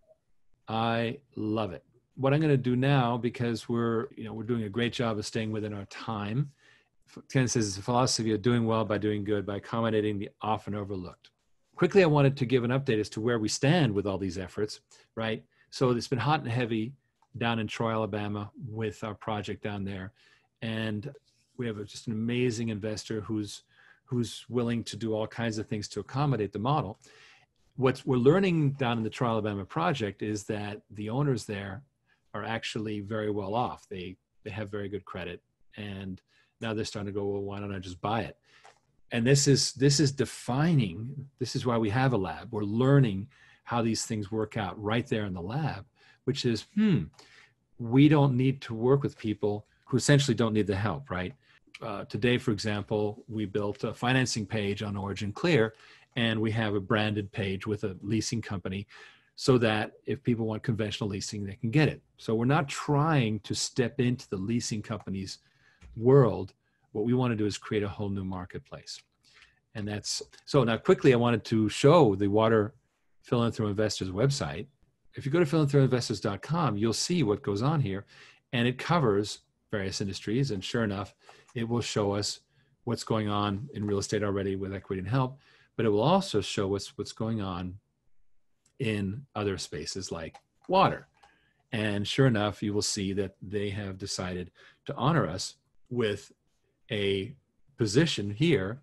I 0.68 1.18
love 1.36 1.72
it. 1.72 1.84
What 2.16 2.32
I'm 2.32 2.40
going 2.40 2.50
to 2.50 2.56
do 2.56 2.76
now, 2.76 3.16
because 3.16 3.68
we're, 3.68 4.08
you 4.16 4.24
know, 4.24 4.32
we're 4.32 4.44
doing 4.44 4.64
a 4.64 4.68
great 4.68 4.92
job 4.92 5.18
of 5.18 5.26
staying 5.26 5.52
within 5.52 5.74
our 5.74 5.84
time. 5.86 6.50
Ken 7.30 7.46
says 7.46 7.68
it's 7.68 7.78
a 7.78 7.82
philosophy 7.82 8.32
of 8.32 8.42
doing 8.42 8.66
well 8.66 8.84
by 8.84 8.98
doing 8.98 9.22
good, 9.22 9.46
by 9.46 9.56
accommodating 9.56 10.18
the 10.18 10.30
often 10.40 10.74
overlooked. 10.74 11.30
Quickly, 11.76 12.02
I 12.02 12.06
wanted 12.06 12.36
to 12.38 12.46
give 12.46 12.64
an 12.64 12.70
update 12.70 12.98
as 12.98 13.10
to 13.10 13.20
where 13.20 13.38
we 13.38 13.48
stand 13.48 13.92
with 13.92 14.06
all 14.06 14.18
these 14.18 14.38
efforts, 14.38 14.80
right? 15.14 15.44
So 15.70 15.90
it's 15.90 16.08
been 16.08 16.18
hot 16.18 16.40
and 16.40 16.50
heavy 16.50 16.94
down 17.36 17.58
in 17.58 17.66
Troy, 17.66 17.92
Alabama, 17.92 18.50
with 18.66 19.04
our 19.04 19.14
project 19.14 19.62
down 19.62 19.84
there, 19.84 20.12
and 20.62 21.12
we 21.58 21.66
have 21.66 21.78
a, 21.78 21.84
just 21.84 22.06
an 22.06 22.14
amazing 22.14 22.70
investor 22.70 23.20
who's 23.20 23.62
who's 24.06 24.46
willing 24.48 24.84
to 24.84 24.96
do 24.96 25.14
all 25.14 25.26
kinds 25.26 25.58
of 25.58 25.66
things 25.66 25.88
to 25.88 26.00
accommodate 26.00 26.52
the 26.52 26.58
model 26.58 26.98
what 27.76 28.02
we're 28.06 28.16
learning 28.16 28.70
down 28.72 28.96
in 28.98 29.04
the 29.04 29.10
Troy 29.10 29.28
Alabama 29.28 29.64
project 29.64 30.22
is 30.22 30.44
that 30.44 30.80
the 30.90 31.10
owners 31.10 31.44
there 31.44 31.82
are 32.36 32.44
actually 32.44 33.00
very 33.00 33.30
well 33.30 33.54
off. 33.54 33.86
They 33.88 34.16
they 34.44 34.50
have 34.50 34.70
very 34.70 34.88
good 34.88 35.04
credit, 35.04 35.42
and 35.76 36.20
now 36.60 36.74
they're 36.74 36.84
starting 36.84 37.12
to 37.12 37.18
go, 37.18 37.26
well, 37.26 37.42
why 37.42 37.60
don't 37.60 37.74
I 37.74 37.78
just 37.78 38.00
buy 38.00 38.22
it? 38.22 38.36
And 39.12 39.26
this 39.26 39.48
is 39.48 39.72
this 39.72 40.00
is 40.00 40.12
defining. 40.12 41.28
This 41.38 41.56
is 41.56 41.66
why 41.66 41.78
we 41.78 41.90
have 41.90 42.12
a 42.12 42.16
lab. 42.16 42.52
We're 42.52 42.62
learning 42.62 43.28
how 43.64 43.82
these 43.82 44.04
things 44.06 44.30
work 44.30 44.56
out 44.56 44.80
right 44.80 45.06
there 45.08 45.24
in 45.24 45.34
the 45.34 45.42
lab, 45.42 45.84
which 46.24 46.44
is, 46.44 46.66
hmm, 46.76 47.04
we 47.78 48.08
don't 48.08 48.36
need 48.36 48.60
to 48.62 48.74
work 48.74 49.02
with 49.02 49.18
people 49.18 49.66
who 49.86 49.96
essentially 49.96 50.36
don't 50.36 50.54
need 50.54 50.68
the 50.68 50.76
help, 50.76 51.10
right? 51.10 51.34
Uh, 51.82 52.04
today, 52.04 52.38
for 52.38 52.52
example, 52.52 53.24
we 53.28 53.44
built 53.44 53.82
a 53.82 53.92
financing 53.92 54.46
page 54.46 54.82
on 54.82 54.96
Origin 54.96 55.32
Clear 55.32 55.74
and 56.14 56.40
we 56.40 56.50
have 56.52 56.74
a 56.74 56.80
branded 56.80 57.30
page 57.32 57.66
with 57.66 57.84
a 57.84 57.96
leasing 58.02 58.40
company 58.40 58.86
so 59.36 59.58
that 59.58 59.92
if 60.06 60.22
people 60.22 60.46
want 60.46 60.62
conventional 60.62 61.10
leasing 61.10 61.44
they 61.44 61.54
can 61.54 61.70
get 61.70 61.88
it. 61.88 62.00
So 62.16 62.34
we're 62.34 62.46
not 62.46 62.68
trying 62.68 63.40
to 63.40 63.54
step 63.54 64.00
into 64.00 64.28
the 64.30 64.38
leasing 64.38 64.82
company's 64.82 65.38
world. 65.94 66.54
What 66.92 67.04
we 67.04 67.12
want 67.12 67.32
to 67.32 67.36
do 67.36 67.44
is 67.44 67.58
create 67.58 67.82
a 67.82 67.88
whole 67.88 68.08
new 68.08 68.24
marketplace. 68.24 68.98
And 69.74 69.86
that's 69.86 70.22
so 70.46 70.64
now 70.64 70.78
quickly 70.78 71.12
i 71.12 71.16
wanted 71.16 71.44
to 71.44 71.68
show 71.68 72.16
the 72.16 72.28
water 72.28 72.74
philanthro 73.30 73.68
investors 73.68 74.08
website. 74.08 74.66
If 75.14 75.26
you 75.26 75.32
go 75.32 75.38
to 75.38 75.44
philanthroinvestors.com 75.44 76.78
you'll 76.78 76.94
see 76.94 77.22
what 77.22 77.42
goes 77.42 77.60
on 77.60 77.80
here 77.80 78.06
and 78.54 78.66
it 78.66 78.78
covers 78.78 79.40
various 79.70 80.00
industries 80.00 80.50
and 80.50 80.64
sure 80.64 80.82
enough 80.84 81.14
it 81.54 81.68
will 81.68 81.82
show 81.82 82.12
us 82.12 82.40
what's 82.84 83.04
going 83.04 83.28
on 83.28 83.68
in 83.74 83.86
real 83.86 83.98
estate 83.98 84.22
already 84.22 84.56
with 84.56 84.72
equity 84.72 85.00
and 85.00 85.08
help 85.08 85.38
but 85.76 85.84
it 85.84 85.90
will 85.90 86.00
also 86.00 86.40
show 86.40 86.74
us 86.74 86.96
what's 86.96 87.12
going 87.12 87.42
on 87.42 87.78
in 88.78 89.26
other 89.34 89.58
spaces 89.58 90.12
like 90.12 90.36
water. 90.68 91.06
And 91.72 92.06
sure 92.06 92.26
enough, 92.26 92.62
you 92.62 92.72
will 92.72 92.82
see 92.82 93.12
that 93.14 93.34
they 93.42 93.70
have 93.70 93.98
decided 93.98 94.50
to 94.86 94.94
honor 94.96 95.26
us 95.26 95.56
with 95.90 96.32
a 96.90 97.34
position 97.76 98.30
here 98.30 98.80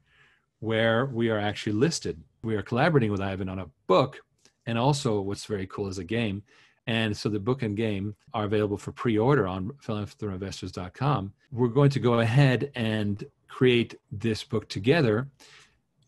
where 0.59 1.05
we 1.05 1.29
are 1.29 1.39
actually 1.39 1.73
listed. 1.73 2.21
We 2.43 2.55
are 2.55 2.61
collaborating 2.61 3.11
with 3.11 3.21
Ivan 3.21 3.49
on 3.49 3.59
a 3.59 3.69
book, 3.87 4.19
and 4.65 4.77
also 4.77 5.21
what's 5.21 5.45
very 5.45 5.67
cool 5.67 5.87
is 5.87 5.97
a 5.97 6.03
game. 6.03 6.43
And 6.85 7.15
so 7.15 7.29
the 7.29 7.39
book 7.39 7.63
and 7.63 7.77
game 7.77 8.15
are 8.33 8.43
available 8.43 8.77
for 8.77 8.91
pre-order 8.91 9.47
on 9.47 9.71
philanthroinvestors.com. 9.85 11.33
We're 11.51 11.67
going 11.69 11.89
to 11.91 11.99
go 11.99 12.19
ahead 12.19 12.71
and 12.75 13.23
create 13.47 13.95
this 14.11 14.43
book 14.43 14.67
together 14.67 15.29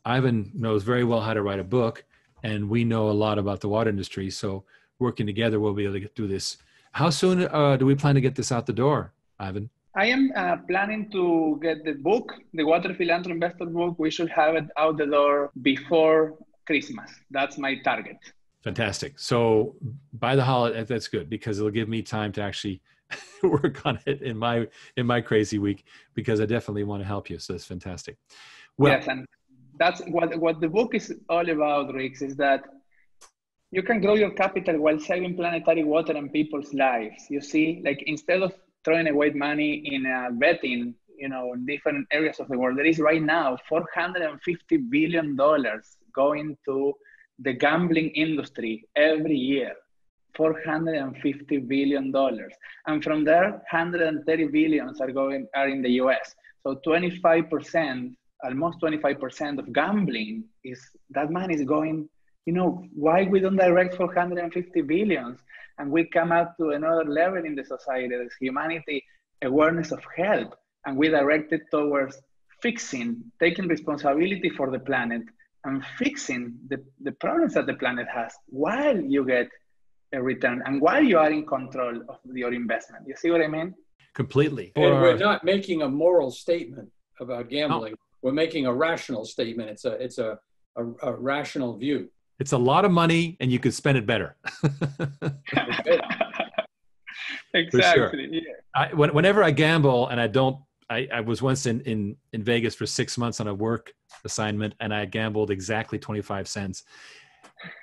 Ivan 0.06 0.52
knows 0.54 0.84
very 0.84 1.04
well 1.04 1.20
how 1.20 1.34
to 1.34 1.42
write 1.42 1.60
a 1.60 1.64
book, 1.64 2.06
and 2.46 2.70
we 2.70 2.84
know 2.84 3.10
a 3.10 3.18
lot 3.26 3.40
about 3.40 3.60
the 3.60 3.68
water 3.68 3.90
industry. 3.90 4.30
So 4.30 4.64
working 5.00 5.26
together, 5.26 5.60
we'll 5.60 5.74
be 5.74 5.86
able 5.86 6.00
to 6.00 6.08
do 6.22 6.28
this. 6.28 6.58
How 6.92 7.10
soon 7.10 7.36
uh, 7.42 7.76
do 7.76 7.86
we 7.88 7.96
plan 7.96 8.14
to 8.16 8.22
get 8.22 8.36
this 8.36 8.52
out 8.52 8.68
the 8.68 8.80
door, 8.86 9.14
Ivan? 9.40 9.70
I 9.96 10.06
am 10.16 10.32
uh, 10.36 10.58
planning 10.70 11.10
to 11.12 11.60
get 11.64 11.84
the 11.84 11.94
book, 11.94 12.34
the 12.54 12.64
Water 12.64 12.94
Philanthropy 12.94 13.36
Investor 13.36 13.66
book. 13.66 13.96
We 13.98 14.12
should 14.12 14.30
have 14.30 14.56
it 14.56 14.66
out 14.78 14.98
the 14.98 15.08
door 15.08 15.52
before 15.64 16.38
Christmas. 16.68 17.10
That's 17.32 17.58
my 17.58 17.80
target. 17.90 18.18
Fantastic. 18.64 19.18
So 19.18 19.76
by 20.14 20.36
the 20.36 20.44
holiday, 20.44 20.84
that's 20.84 21.08
good 21.08 21.30
because 21.30 21.58
it'll 21.58 21.72
give 21.72 21.90
me 21.90 22.02
time 22.04 22.32
to 22.34 22.42
actually 22.42 22.82
work 23.44 23.86
on 23.86 24.00
it 24.06 24.22
in 24.22 24.38
my 24.38 24.68
in 24.98 25.06
my 25.08 25.22
crazy 25.22 25.58
week 25.58 25.86
because 26.14 26.40
I 26.42 26.46
definitely 26.46 26.84
want 26.84 27.02
to 27.02 27.08
help 27.08 27.30
you. 27.30 27.40
So 27.40 27.54
that's 27.54 27.66
fantastic. 27.66 28.18
Well, 28.78 28.92
yes, 28.92 29.08
and 29.08 29.26
that's 29.78 30.02
what 30.08 30.38
what 30.40 30.60
the 30.62 30.68
book 30.68 30.96
is 30.96 31.14
all 31.30 31.50
about, 31.50 31.94
Riggs, 31.94 32.22
is 32.22 32.36
that 32.38 32.64
you 33.72 33.84
can 33.84 34.00
grow 34.00 34.16
your 34.16 34.32
capital 34.32 34.80
while 34.80 35.00
saving 35.00 35.36
planetary 35.36 35.84
water 35.84 36.14
and 36.16 36.32
people's 36.32 36.74
lives. 36.74 37.26
You 37.30 37.42
see, 37.42 37.82
like 37.84 38.04
instead 38.08 38.42
of 38.42 38.54
throwing 38.84 39.08
away 39.08 39.32
money 39.32 39.82
in 39.94 40.06
uh, 40.06 40.30
betting, 40.32 40.96
you 41.18 41.30
know, 41.30 41.54
in 41.54 41.66
different 41.66 42.08
areas 42.12 42.40
of 42.40 42.48
the 42.48 42.58
world, 42.58 42.78
there 42.78 42.86
is 42.86 43.00
right 43.00 43.22
now 43.22 43.58
450 43.68 44.78
billion 44.78 45.36
dollars 45.36 45.98
going 46.14 46.58
to 46.66 46.94
the 47.40 47.54
gambling 47.54 48.10
industry 48.10 48.88
every 48.96 49.36
year. 49.36 49.74
450 50.36 51.60
billion 51.60 52.12
dollars 52.12 52.54
and 52.88 53.02
from 53.02 53.24
there 53.24 53.52
130 53.72 54.48
billions 54.48 55.00
are 55.00 55.10
going 55.10 55.48
are 55.56 55.70
in 55.70 55.82
the 55.82 55.92
us 55.92 56.36
so 56.62 56.76
25% 56.86 58.14
almost 58.46 58.80
25% 58.82 59.60
of 59.60 59.66
gambling 59.74 60.44
is 60.64 60.80
that 61.16 61.32
money 61.32 61.56
is 61.56 61.64
going 61.76 61.98
you 62.46 62.54
know 62.54 62.70
why 63.06 63.24
we 63.24 63.40
don't 63.40 63.56
direct 63.68 63.96
450 63.96 64.82
billions 64.82 65.40
and 65.78 65.92
we 65.96 66.02
come 66.18 66.32
up 66.32 66.56
to 66.58 66.70
another 66.78 67.06
level 67.06 67.44
in 67.44 67.56
the 67.56 67.66
society 67.76 68.14
as 68.14 68.34
humanity 68.40 69.04
awareness 69.44 69.92
of 69.92 70.02
health 70.16 70.54
and 70.86 70.96
we 70.96 71.08
direct 71.10 71.52
it 71.58 71.64
towards 71.72 72.16
fixing 72.62 73.10
taking 73.40 73.68
responsibility 73.68 74.50
for 74.58 74.68
the 74.76 74.80
planet 74.80 75.24
and 75.66 75.84
fixing 75.98 76.56
the, 76.70 76.78
the 77.02 77.12
problems 77.14 77.54
that 77.56 77.66
the 77.66 77.74
planet 77.74 78.08
has 78.14 78.32
while 78.48 79.00
you 79.02 79.26
get 79.26 79.50
a 80.14 80.22
return 80.22 80.62
and 80.66 80.82
while 80.82 81.04
you 81.04 81.18
are 81.18 81.32
in 81.32 81.46
control 81.46 82.02
of 82.08 82.18
your 82.34 82.54
investment. 82.54 83.04
You 83.08 83.16
see 83.18 83.32
what 83.32 83.42
I 83.42 83.48
mean? 83.48 83.74
Completely. 84.14 84.72
And 84.76 84.86
or, 84.86 85.02
we're 85.02 85.18
not 85.18 85.44
making 85.44 85.82
a 85.82 85.90
moral 85.90 86.32
statement 86.32 86.90
about 87.20 87.50
gambling. 87.50 87.94
No. 87.94 87.98
We're 88.26 88.32
making 88.32 88.66
a 88.66 88.74
rational 88.74 89.24
statement. 89.24 89.70
It's 89.70 89.86
a 89.86 89.92
it's 90.04 90.18
a, 90.18 90.40
a, 90.76 90.84
a 91.04 91.14
rational 91.14 91.78
view. 91.78 92.10
It's 92.40 92.54
a 92.54 92.58
lot 92.58 92.84
of 92.84 92.90
money 92.90 93.38
and 93.40 93.52
you 93.52 93.60
could 93.60 93.76
spend 93.76 94.00
it 94.00 94.08
better. 94.08 94.36
exactly. 97.54 97.94
Sure. 97.94 98.16
Yeah. 98.16 98.42
I, 98.74 98.88
whenever 98.96 99.44
I 99.44 99.52
gamble 99.52 100.08
and 100.08 100.20
I 100.20 100.26
don't 100.26 100.58
I, 100.90 101.08
I 101.14 101.22
was 101.22 101.44
once 101.44 101.68
in, 101.68 101.82
in, 101.82 102.16
in 102.34 102.42
Vegas 102.42 102.74
for 102.74 102.88
six 102.88 103.16
months 103.16 103.40
on 103.42 103.48
a 103.48 103.54
work 103.54 103.94
assignment 104.24 104.74
and 104.80 104.92
I 104.92 105.06
gambled 105.06 105.52
exactly 105.52 106.00
25 106.00 106.48
cents. 106.48 106.82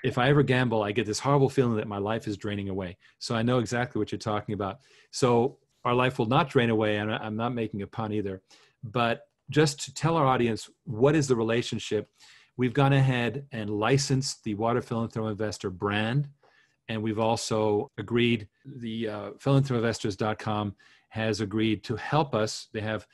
If 0.02 0.18
I 0.18 0.28
ever 0.28 0.42
gamble, 0.42 0.82
I 0.82 0.90
get 0.90 1.06
this 1.06 1.20
horrible 1.20 1.50
feeling 1.50 1.76
that 1.76 1.86
my 1.86 1.98
life 1.98 2.26
is 2.26 2.36
draining 2.36 2.68
away. 2.68 2.96
So 3.20 3.36
I 3.36 3.42
know 3.42 3.60
exactly 3.60 4.00
what 4.00 4.10
you're 4.10 4.18
talking 4.18 4.54
about. 4.54 4.78
So 5.12 5.58
our 5.84 5.94
life 5.94 6.18
will 6.18 6.26
not 6.26 6.50
drain 6.50 6.70
away. 6.70 6.96
And 6.96 7.14
I'm 7.14 7.36
not 7.36 7.54
making 7.54 7.82
a 7.82 7.86
pun 7.86 8.12
either. 8.12 8.42
But 8.82 9.22
just 9.50 9.80
to 9.84 9.94
tell 9.94 10.16
our 10.16 10.26
audience 10.26 10.70
what 10.84 11.14
is 11.14 11.28
the 11.28 11.36
relationship, 11.36 12.08
we've 12.56 12.74
gone 12.74 12.92
ahead 12.92 13.46
and 13.52 13.70
licensed 13.70 14.44
the 14.44 14.54
Water 14.54 14.80
Philanthro 14.80 15.30
Investor 15.30 15.70
brand. 15.70 16.28
And 16.88 17.02
we've 17.02 17.18
also 17.18 17.90
agreed 17.98 18.48
the 18.64 19.08
uh, 19.08 19.30
philanthroinvestors.com 19.38 20.74
has 21.08 21.40
agreed 21.40 21.84
to 21.84 21.96
help 21.96 22.34
us. 22.34 22.68
They 22.72 22.80
have 22.80 23.06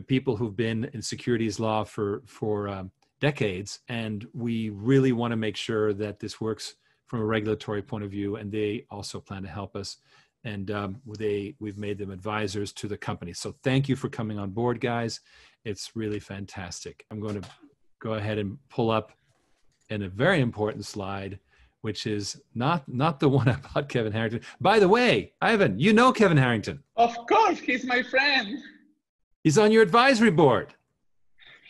people 0.00 0.36
who've 0.36 0.56
been 0.56 0.90
in 0.92 1.00
securities 1.02 1.58
law 1.58 1.84
for 1.84 2.22
for 2.26 2.68
um, 2.68 2.90
decades, 3.20 3.80
and 3.88 4.26
we 4.34 4.70
really 4.70 5.12
want 5.12 5.32
to 5.32 5.36
make 5.36 5.56
sure 5.56 5.92
that 5.94 6.18
this 6.18 6.40
works 6.40 6.74
from 7.06 7.20
a 7.20 7.24
regulatory 7.24 7.82
point 7.82 8.04
of 8.04 8.10
view. 8.10 8.36
And 8.36 8.50
they 8.50 8.84
also 8.90 9.20
plan 9.20 9.42
to 9.44 9.48
help 9.48 9.76
us. 9.76 9.98
And 10.44 10.70
um, 10.70 11.00
they 11.18 11.54
we've 11.58 11.78
made 11.78 11.98
them 11.98 12.10
advisors 12.10 12.72
to 12.74 12.88
the 12.88 12.96
company. 12.96 13.32
So 13.32 13.54
thank 13.64 13.88
you 13.88 13.96
for 13.96 14.08
coming 14.08 14.38
on 14.38 14.50
board, 14.50 14.80
guys. 14.80 15.20
It's 15.66 15.96
really 15.96 16.20
fantastic. 16.20 17.04
I'm 17.10 17.18
going 17.18 17.42
to 17.42 17.48
go 18.00 18.14
ahead 18.14 18.38
and 18.38 18.56
pull 18.70 18.88
up 18.90 19.12
in 19.90 20.02
a 20.02 20.08
very 20.08 20.40
important 20.40 20.84
slide 20.84 21.40
which 21.86 22.06
is 22.06 22.40
not 22.54 22.80
not 22.88 23.20
the 23.20 23.28
one 23.40 23.48
about 23.48 23.88
Kevin 23.88 24.12
Harrington. 24.12 24.40
By 24.60 24.76
the 24.80 24.88
way, 24.88 25.32
Ivan, 25.40 25.78
you 25.78 25.92
know 25.92 26.12
Kevin 26.12 26.36
Harrington. 26.36 26.82
Of 26.96 27.14
course, 27.28 27.60
he's 27.60 27.84
my 27.84 28.02
friend. 28.02 28.58
He's 29.44 29.56
on 29.56 29.70
your 29.70 29.82
advisory 29.82 30.32
board. 30.42 30.74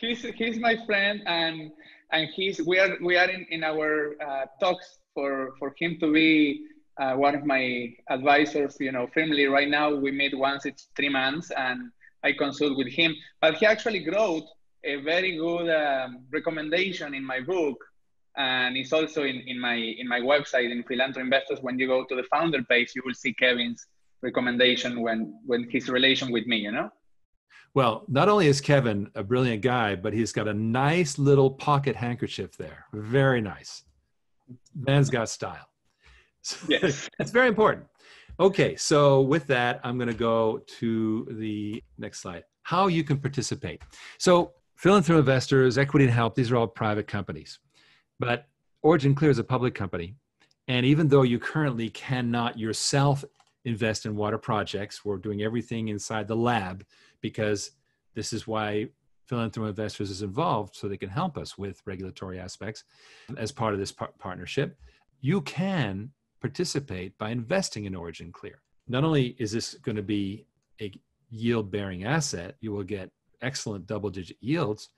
He's 0.00 0.22
he's 0.40 0.58
my 0.58 0.74
friend, 0.86 1.22
and 1.26 1.70
and 2.12 2.28
he's 2.34 2.56
we 2.70 2.78
are 2.78 2.96
we 3.02 3.14
are 3.16 3.28
in 3.28 3.42
in 3.50 3.62
our 3.72 4.14
uh, 4.26 4.44
talks 4.62 4.98
for 5.14 5.52
for 5.58 5.74
him 5.80 5.98
to 6.00 6.10
be 6.12 6.30
uh, 7.02 7.14
one 7.26 7.34
of 7.34 7.44
my 7.44 7.62
advisors. 8.08 8.76
You 8.80 8.92
know, 8.92 9.04
firmly 9.12 9.44
right 9.58 9.68
now 9.68 9.94
we 9.94 10.10
meet 10.22 10.34
once 10.48 10.64
it's 10.64 10.88
three 10.96 11.10
months, 11.10 11.50
and 11.50 11.90
I 12.26 12.32
consult 12.32 12.76
with 12.80 12.90
him. 13.00 13.10
But 13.42 13.52
he 13.58 13.64
actually 13.66 14.02
wrote 14.08 14.46
a 14.84 14.96
very 15.12 15.32
good 15.36 15.68
um, 15.82 16.10
recommendation 16.38 17.14
in 17.14 17.24
my 17.24 17.40
book 17.40 17.78
and 18.36 18.76
it's 18.76 18.92
also 18.92 19.24
in, 19.24 19.36
in 19.46 19.58
my 19.58 19.74
in 19.74 20.06
my 20.06 20.20
website 20.20 20.70
in 20.70 20.82
Philanthro 20.84 21.18
Investors. 21.18 21.58
When 21.62 21.78
you 21.78 21.86
go 21.86 22.04
to 22.04 22.14
the 22.14 22.24
founder 22.24 22.62
page, 22.62 22.92
you 22.94 23.02
will 23.04 23.14
see 23.14 23.32
Kevin's 23.32 23.86
recommendation 24.22 25.00
when 25.00 25.38
when 25.46 25.68
his 25.70 25.88
relation 25.88 26.30
with 26.30 26.46
me. 26.46 26.58
You 26.58 26.72
know. 26.72 26.90
Well, 27.74 28.04
not 28.08 28.28
only 28.28 28.46
is 28.46 28.60
Kevin 28.60 29.10
a 29.14 29.22
brilliant 29.22 29.62
guy, 29.62 29.96
but 29.96 30.12
he's 30.12 30.32
got 30.32 30.48
a 30.48 30.54
nice 30.54 31.18
little 31.18 31.50
pocket 31.50 31.96
handkerchief 31.96 32.56
there. 32.56 32.86
Very 32.92 33.40
nice. 33.40 33.82
Man's 34.74 35.10
got 35.10 35.28
style. 35.28 35.68
Yes. 36.68 37.10
That's 37.18 37.32
very 37.32 37.48
important. 37.48 37.86
Okay, 38.38 38.76
so 38.76 39.22
with 39.22 39.46
that, 39.46 39.80
I'm 39.82 39.96
going 39.96 40.08
to 40.08 40.14
go 40.14 40.62
to 40.78 41.26
the 41.30 41.82
next 41.96 42.20
slide. 42.20 42.44
How 42.64 42.86
you 42.86 43.02
can 43.02 43.18
participate. 43.18 43.80
So, 44.18 44.52
philanthropy 44.74 45.18
investors, 45.18 45.78
equity 45.78 46.04
and 46.04 46.12
help, 46.12 46.34
these 46.34 46.50
are 46.50 46.56
all 46.56 46.66
private 46.66 47.06
companies. 47.06 47.58
But 48.18 48.46
Origin 48.82 49.14
Clear 49.14 49.30
is 49.30 49.38
a 49.38 49.44
public 49.44 49.74
company. 49.74 50.16
And 50.68 50.84
even 50.84 51.08
though 51.08 51.22
you 51.22 51.38
currently 51.38 51.88
cannot 51.90 52.58
yourself 52.58 53.24
invest 53.64 54.04
in 54.04 54.16
water 54.16 54.38
projects, 54.38 55.04
we're 55.04 55.16
doing 55.16 55.42
everything 55.42 55.88
inside 55.88 56.28
the 56.28 56.36
lab 56.36 56.84
because 57.22 57.70
this 58.14 58.32
is 58.32 58.46
why 58.46 58.88
Philanthropy 59.26 59.68
Investors 59.68 60.10
is 60.10 60.22
involved 60.22 60.76
so 60.76 60.88
they 60.88 60.96
can 60.96 61.08
help 61.08 61.38
us 61.38 61.56
with 61.56 61.82
regulatory 61.86 62.38
aspects 62.38 62.84
as 63.36 63.50
part 63.50 63.72
of 63.72 63.80
this 63.80 63.92
par- 63.92 64.12
partnership. 64.18 64.78
You 65.20 65.40
can 65.40 66.10
participate 66.46 67.18
by 67.18 67.30
investing 67.30 67.86
in 67.86 67.94
Origin 67.96 68.30
Clear. 68.30 68.62
Not 68.86 69.02
only 69.02 69.34
is 69.40 69.50
this 69.50 69.74
going 69.74 69.96
to 69.96 70.08
be 70.18 70.46
a 70.80 70.92
yield 71.28 71.72
bearing 71.72 72.04
asset, 72.04 72.54
you 72.60 72.70
will 72.70 72.84
get 72.84 73.10
excellent 73.42 73.88
double 73.88 74.10
digit 74.10 74.36
yields, 74.40 74.90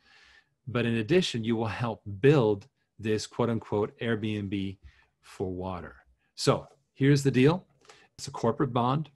but 0.66 0.84
in 0.84 0.96
addition, 0.96 1.44
you 1.44 1.56
will 1.56 1.72
help 1.84 2.02
build 2.20 2.68
this 2.98 3.26
quote 3.26 3.48
unquote 3.48 3.98
Airbnb 4.00 4.76
for 5.22 5.50
water. 5.50 5.96
So 6.34 6.66
here's 6.92 7.22
the 7.22 7.30
deal 7.30 7.64
it's 8.18 8.28
a 8.28 8.30
corporate 8.30 8.74
bond, 8.74 9.08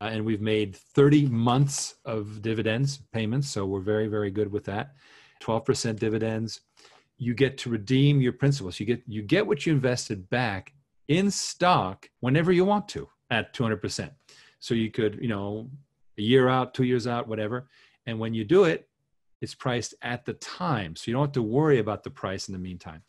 uh, 0.00 0.10
and 0.12 0.24
we've 0.24 0.40
made 0.40 0.76
30 0.76 1.26
months 1.26 1.96
of 2.04 2.40
dividends 2.40 3.00
payments. 3.12 3.48
So 3.48 3.66
we're 3.66 3.80
very, 3.80 4.06
very 4.06 4.30
good 4.30 4.52
with 4.52 4.64
that. 4.66 4.94
12% 5.42 5.98
dividends. 5.98 6.60
You 7.16 7.34
get 7.34 7.58
to 7.58 7.70
redeem 7.70 8.20
your 8.20 8.32
principals. 8.32 8.78
You 8.78 8.86
get 8.86 9.02
you 9.08 9.22
get 9.22 9.44
what 9.44 9.66
you 9.66 9.72
invested 9.72 10.30
back 10.30 10.72
in 11.08 11.30
stock 11.30 12.08
whenever 12.20 12.52
you 12.52 12.64
want 12.64 12.88
to 12.90 13.08
at 13.30 13.54
200%. 13.54 14.10
So 14.60 14.74
you 14.74 14.90
could, 14.90 15.18
you 15.20 15.28
know, 15.28 15.70
a 16.18 16.22
year 16.22 16.48
out, 16.48 16.74
two 16.74 16.84
years 16.84 17.06
out, 17.06 17.28
whatever. 17.28 17.68
And 18.06 18.18
when 18.18 18.34
you 18.34 18.44
do 18.44 18.64
it, 18.64 18.88
it's 19.40 19.54
priced 19.54 19.94
at 20.02 20.24
the 20.24 20.34
time. 20.34 20.96
So 20.96 21.04
you 21.06 21.14
don't 21.14 21.26
have 21.26 21.32
to 21.32 21.42
worry 21.42 21.78
about 21.78 22.02
the 22.02 22.10
price 22.10 22.48
in 22.48 22.52
the 22.52 22.58
meantime. 22.58 23.02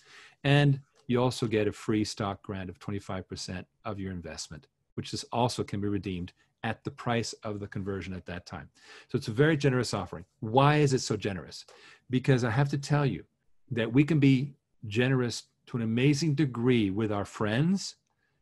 And 0.44 0.80
you 1.08 1.22
also 1.22 1.48
get 1.48 1.68
a 1.68 1.72
free 1.72 2.04
stock 2.04 2.44
grant 2.44 2.70
of 2.70 2.80
25% 2.80 3.66
of 3.86 4.00
your 4.00 4.12
investment, 4.12 4.68
which 4.94 5.14
is 5.14 5.26
also 5.32 5.64
can 5.64 5.82
be 5.82 5.88
redeemed 5.88 6.34
at 6.64 6.84
the 6.84 6.92
price 6.92 7.34
of 7.44 7.60
the 7.60 7.68
conversion 7.68 8.14
at 8.14 8.26
that 8.26 8.46
time. 8.46 8.70
So 9.08 9.18
it's 9.18 9.28
a 9.28 9.32
very 9.32 9.58
generous 9.58 9.94
offering. 9.94 10.26
Why 10.42 10.78
is 10.78 10.94
it 10.94 11.00
so 11.00 11.18
generous? 11.18 11.66
Because 12.10 12.44
I 12.44 12.52
have 12.52 12.70
to 12.70 12.78
tell 12.78 13.06
you 13.06 13.24
that 13.72 13.92
we 13.92 14.04
can 14.04 14.20
be 14.20 14.54
generous 14.88 15.44
to 15.70 15.78
an 15.78 15.84
amazing 15.84 16.34
degree 16.34 16.90
with 16.90 17.12
our 17.12 17.26
friends 17.26 17.96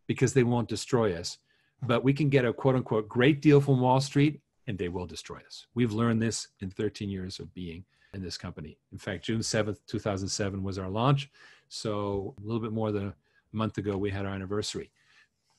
because 0.07 0.33
they 0.33 0.43
won't 0.43 0.69
destroy 0.69 1.13
us. 1.13 1.37
But 1.83 2.01
we 2.01 2.13
can 2.13 2.29
get 2.29 2.45
a 2.45 2.53
quote 2.53 2.75
unquote 2.75 3.09
great 3.09 3.41
deal 3.41 3.59
from 3.59 3.81
Wall 3.81 3.99
Street 3.99 4.39
and 4.65 4.77
they 4.77 4.87
will 4.87 5.05
destroy 5.05 5.39
us. 5.45 5.67
We've 5.75 5.91
learned 5.91 6.21
this 6.21 6.47
in 6.61 6.69
13 6.69 7.09
years 7.09 7.39
of 7.39 7.53
being 7.53 7.83
in 8.13 8.23
this 8.23 8.37
company. 8.37 8.77
In 8.93 8.97
fact, 8.97 9.25
June 9.25 9.41
7th, 9.41 9.79
2007 9.87 10.63
was 10.63 10.79
our 10.79 10.89
launch. 10.89 11.29
So 11.67 12.33
a 12.41 12.45
little 12.45 12.61
bit 12.61 12.71
more 12.71 12.93
than 12.93 13.07
a 13.07 13.15
month 13.51 13.77
ago, 13.77 13.97
we 13.97 14.09
had 14.09 14.25
our 14.25 14.33
anniversary. 14.33 14.89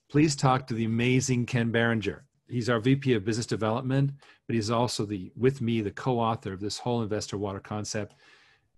Please 0.09 0.35
talk 0.35 0.67
to 0.67 0.75
the 0.75 0.87
amazing 0.87 1.45
Ken 1.45 1.71
Berenger. 1.71 2.25
He's 2.49 2.71
our 2.71 2.81
VP 2.81 3.13
of 3.13 3.27
Business 3.27 3.45
Development, 3.45 4.11
but 4.47 4.55
he's 4.55 4.71
also 4.71 5.05
the 5.05 5.31
with 5.37 5.61
me 5.61 5.83
the 5.83 5.91
co-author 5.91 6.55
of 6.55 6.61
this 6.61 6.79
whole 6.79 7.03
investor 7.03 7.37
water 7.37 7.61
concept. 7.61 8.15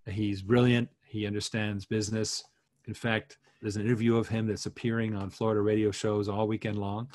He's 0.08 0.42
brilliant. 0.42 0.88
He 1.04 1.24
understands 1.24 1.86
business. 1.86 2.42
In 2.90 2.94
fact, 2.94 3.38
there's 3.62 3.76
an 3.76 3.86
interview 3.86 4.16
of 4.16 4.28
him 4.28 4.48
that's 4.48 4.66
appearing 4.66 5.14
on 5.14 5.30
Florida 5.30 5.60
radio 5.60 5.92
shows 5.92 6.28
all 6.28 6.48
weekend 6.48 6.76
long. 6.76 7.06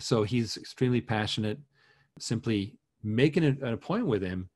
So 0.00 0.24
he's 0.24 0.56
extremely 0.56 1.00
passionate. 1.00 1.60
Simply 2.18 2.74
making 3.04 3.44
an 3.44 3.62
appointment 3.62 4.10
with 4.10 4.22
him, 4.22 4.48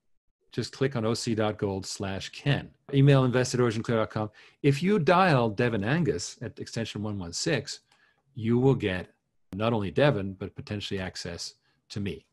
just 0.50 0.72
click 0.72 0.96
on 0.96 1.06
oc.gold 1.06 1.86
slash 1.86 2.30
Ken. 2.30 2.70
Email 2.92 3.24
invest 3.24 3.54
at 3.54 3.60
originclear.com. 3.60 4.30
If 4.64 4.82
you 4.82 4.98
dial 4.98 5.48
Devin 5.48 5.84
Angus 5.84 6.38
at 6.42 6.58
extension 6.58 7.04
116, 7.04 7.80
you 8.34 8.58
will 8.58 8.74
get 8.74 9.10
not 9.54 9.72
only 9.72 9.92
Devin, 9.92 10.32
but 10.32 10.56
potentially 10.56 10.98
access 10.98 11.54
to 11.90 12.00
me. 12.00 12.26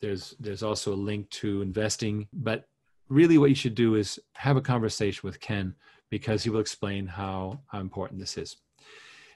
There's, 0.00 0.36
there's 0.38 0.62
also 0.62 0.92
a 0.92 0.94
link 0.94 1.28
to 1.30 1.60
investing, 1.60 2.28
but 2.32 2.68
really 3.08 3.36
what 3.36 3.48
you 3.48 3.56
should 3.56 3.74
do 3.74 3.96
is 3.96 4.20
have 4.34 4.56
a 4.56 4.60
conversation 4.60 5.26
with 5.26 5.40
Ken 5.40 5.74
because 6.12 6.44
he 6.44 6.50
will 6.50 6.60
explain 6.60 7.06
how, 7.06 7.58
how 7.68 7.80
important 7.80 8.20
this 8.20 8.36
is. 8.36 8.56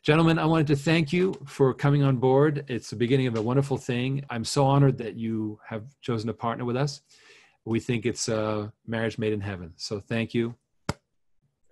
Gentlemen, 0.03 0.39
I 0.39 0.45
wanted 0.45 0.67
to 0.67 0.77
thank 0.77 1.11
you 1.11 1.33
for 1.47 1.73
coming 1.73 2.03
on 2.03 2.19
board. 2.19 2.67
It's 2.69 2.91
the 2.91 2.97
beginning 2.97 3.29
of 3.29 3.35
a 3.35 3.41
wonderful 3.41 3.79
thing. 3.79 4.23
I'm 4.29 4.45
so 4.45 4.67
honored 4.67 4.99
that 4.99 5.15
you 5.17 5.59
have 5.67 5.85
chosen 6.03 6.27
to 6.27 6.35
partner 6.35 6.67
with 6.67 6.77
us. 6.77 7.01
We 7.65 7.81
think 7.81 8.05
it's 8.05 8.29
a 8.29 8.71
marriage 8.87 9.17
made 9.17 9.33
in 9.33 9.41
heaven. 9.41 9.73
So 9.77 10.01
thank 10.01 10.35
you. 10.35 10.55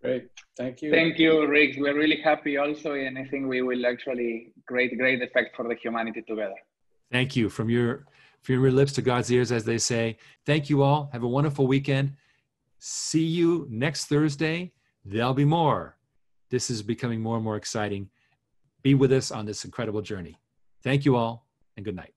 Great. 0.00 0.30
Thank 0.56 0.80
you. 0.80 0.90
Thank 0.90 1.18
you, 1.18 1.46
Rick. 1.46 1.76
We're 1.76 1.98
really 2.04 2.20
happy 2.22 2.56
also, 2.56 2.94
and 2.94 3.18
I 3.18 3.26
think 3.26 3.46
we 3.46 3.60
will 3.60 3.84
actually 3.84 4.54
create 4.66 4.96
great 4.96 5.20
effect 5.20 5.54
for 5.54 5.68
the 5.68 5.74
humanity 5.74 6.22
together. 6.22 6.60
Thank 7.12 7.36
you. 7.36 7.50
From 7.50 7.68
your 7.68 8.06
from 8.40 8.54
your 8.54 8.72
lips 8.72 8.92
to 8.94 9.02
God's 9.02 9.30
ears, 9.30 9.52
as 9.52 9.64
they 9.64 9.78
say. 9.78 10.16
Thank 10.46 10.70
you 10.70 10.82
all. 10.82 11.10
Have 11.12 11.24
a 11.24 11.28
wonderful 11.38 11.66
weekend. 11.66 12.14
See 12.78 13.26
you 13.38 13.66
next 13.70 14.06
Thursday. 14.06 14.72
There'll 15.04 15.34
be 15.34 15.44
more. 15.44 15.96
This 16.50 16.70
is 16.70 16.82
becoming 16.82 17.20
more 17.20 17.36
and 17.36 17.44
more 17.44 17.56
exciting. 17.56 18.08
Be 18.82 18.94
with 18.94 19.12
us 19.12 19.30
on 19.30 19.44
this 19.46 19.64
incredible 19.64 20.02
journey. 20.02 20.38
Thank 20.82 21.04
you 21.04 21.16
all, 21.16 21.46
and 21.76 21.84
good 21.84 21.96
night. 21.96 22.13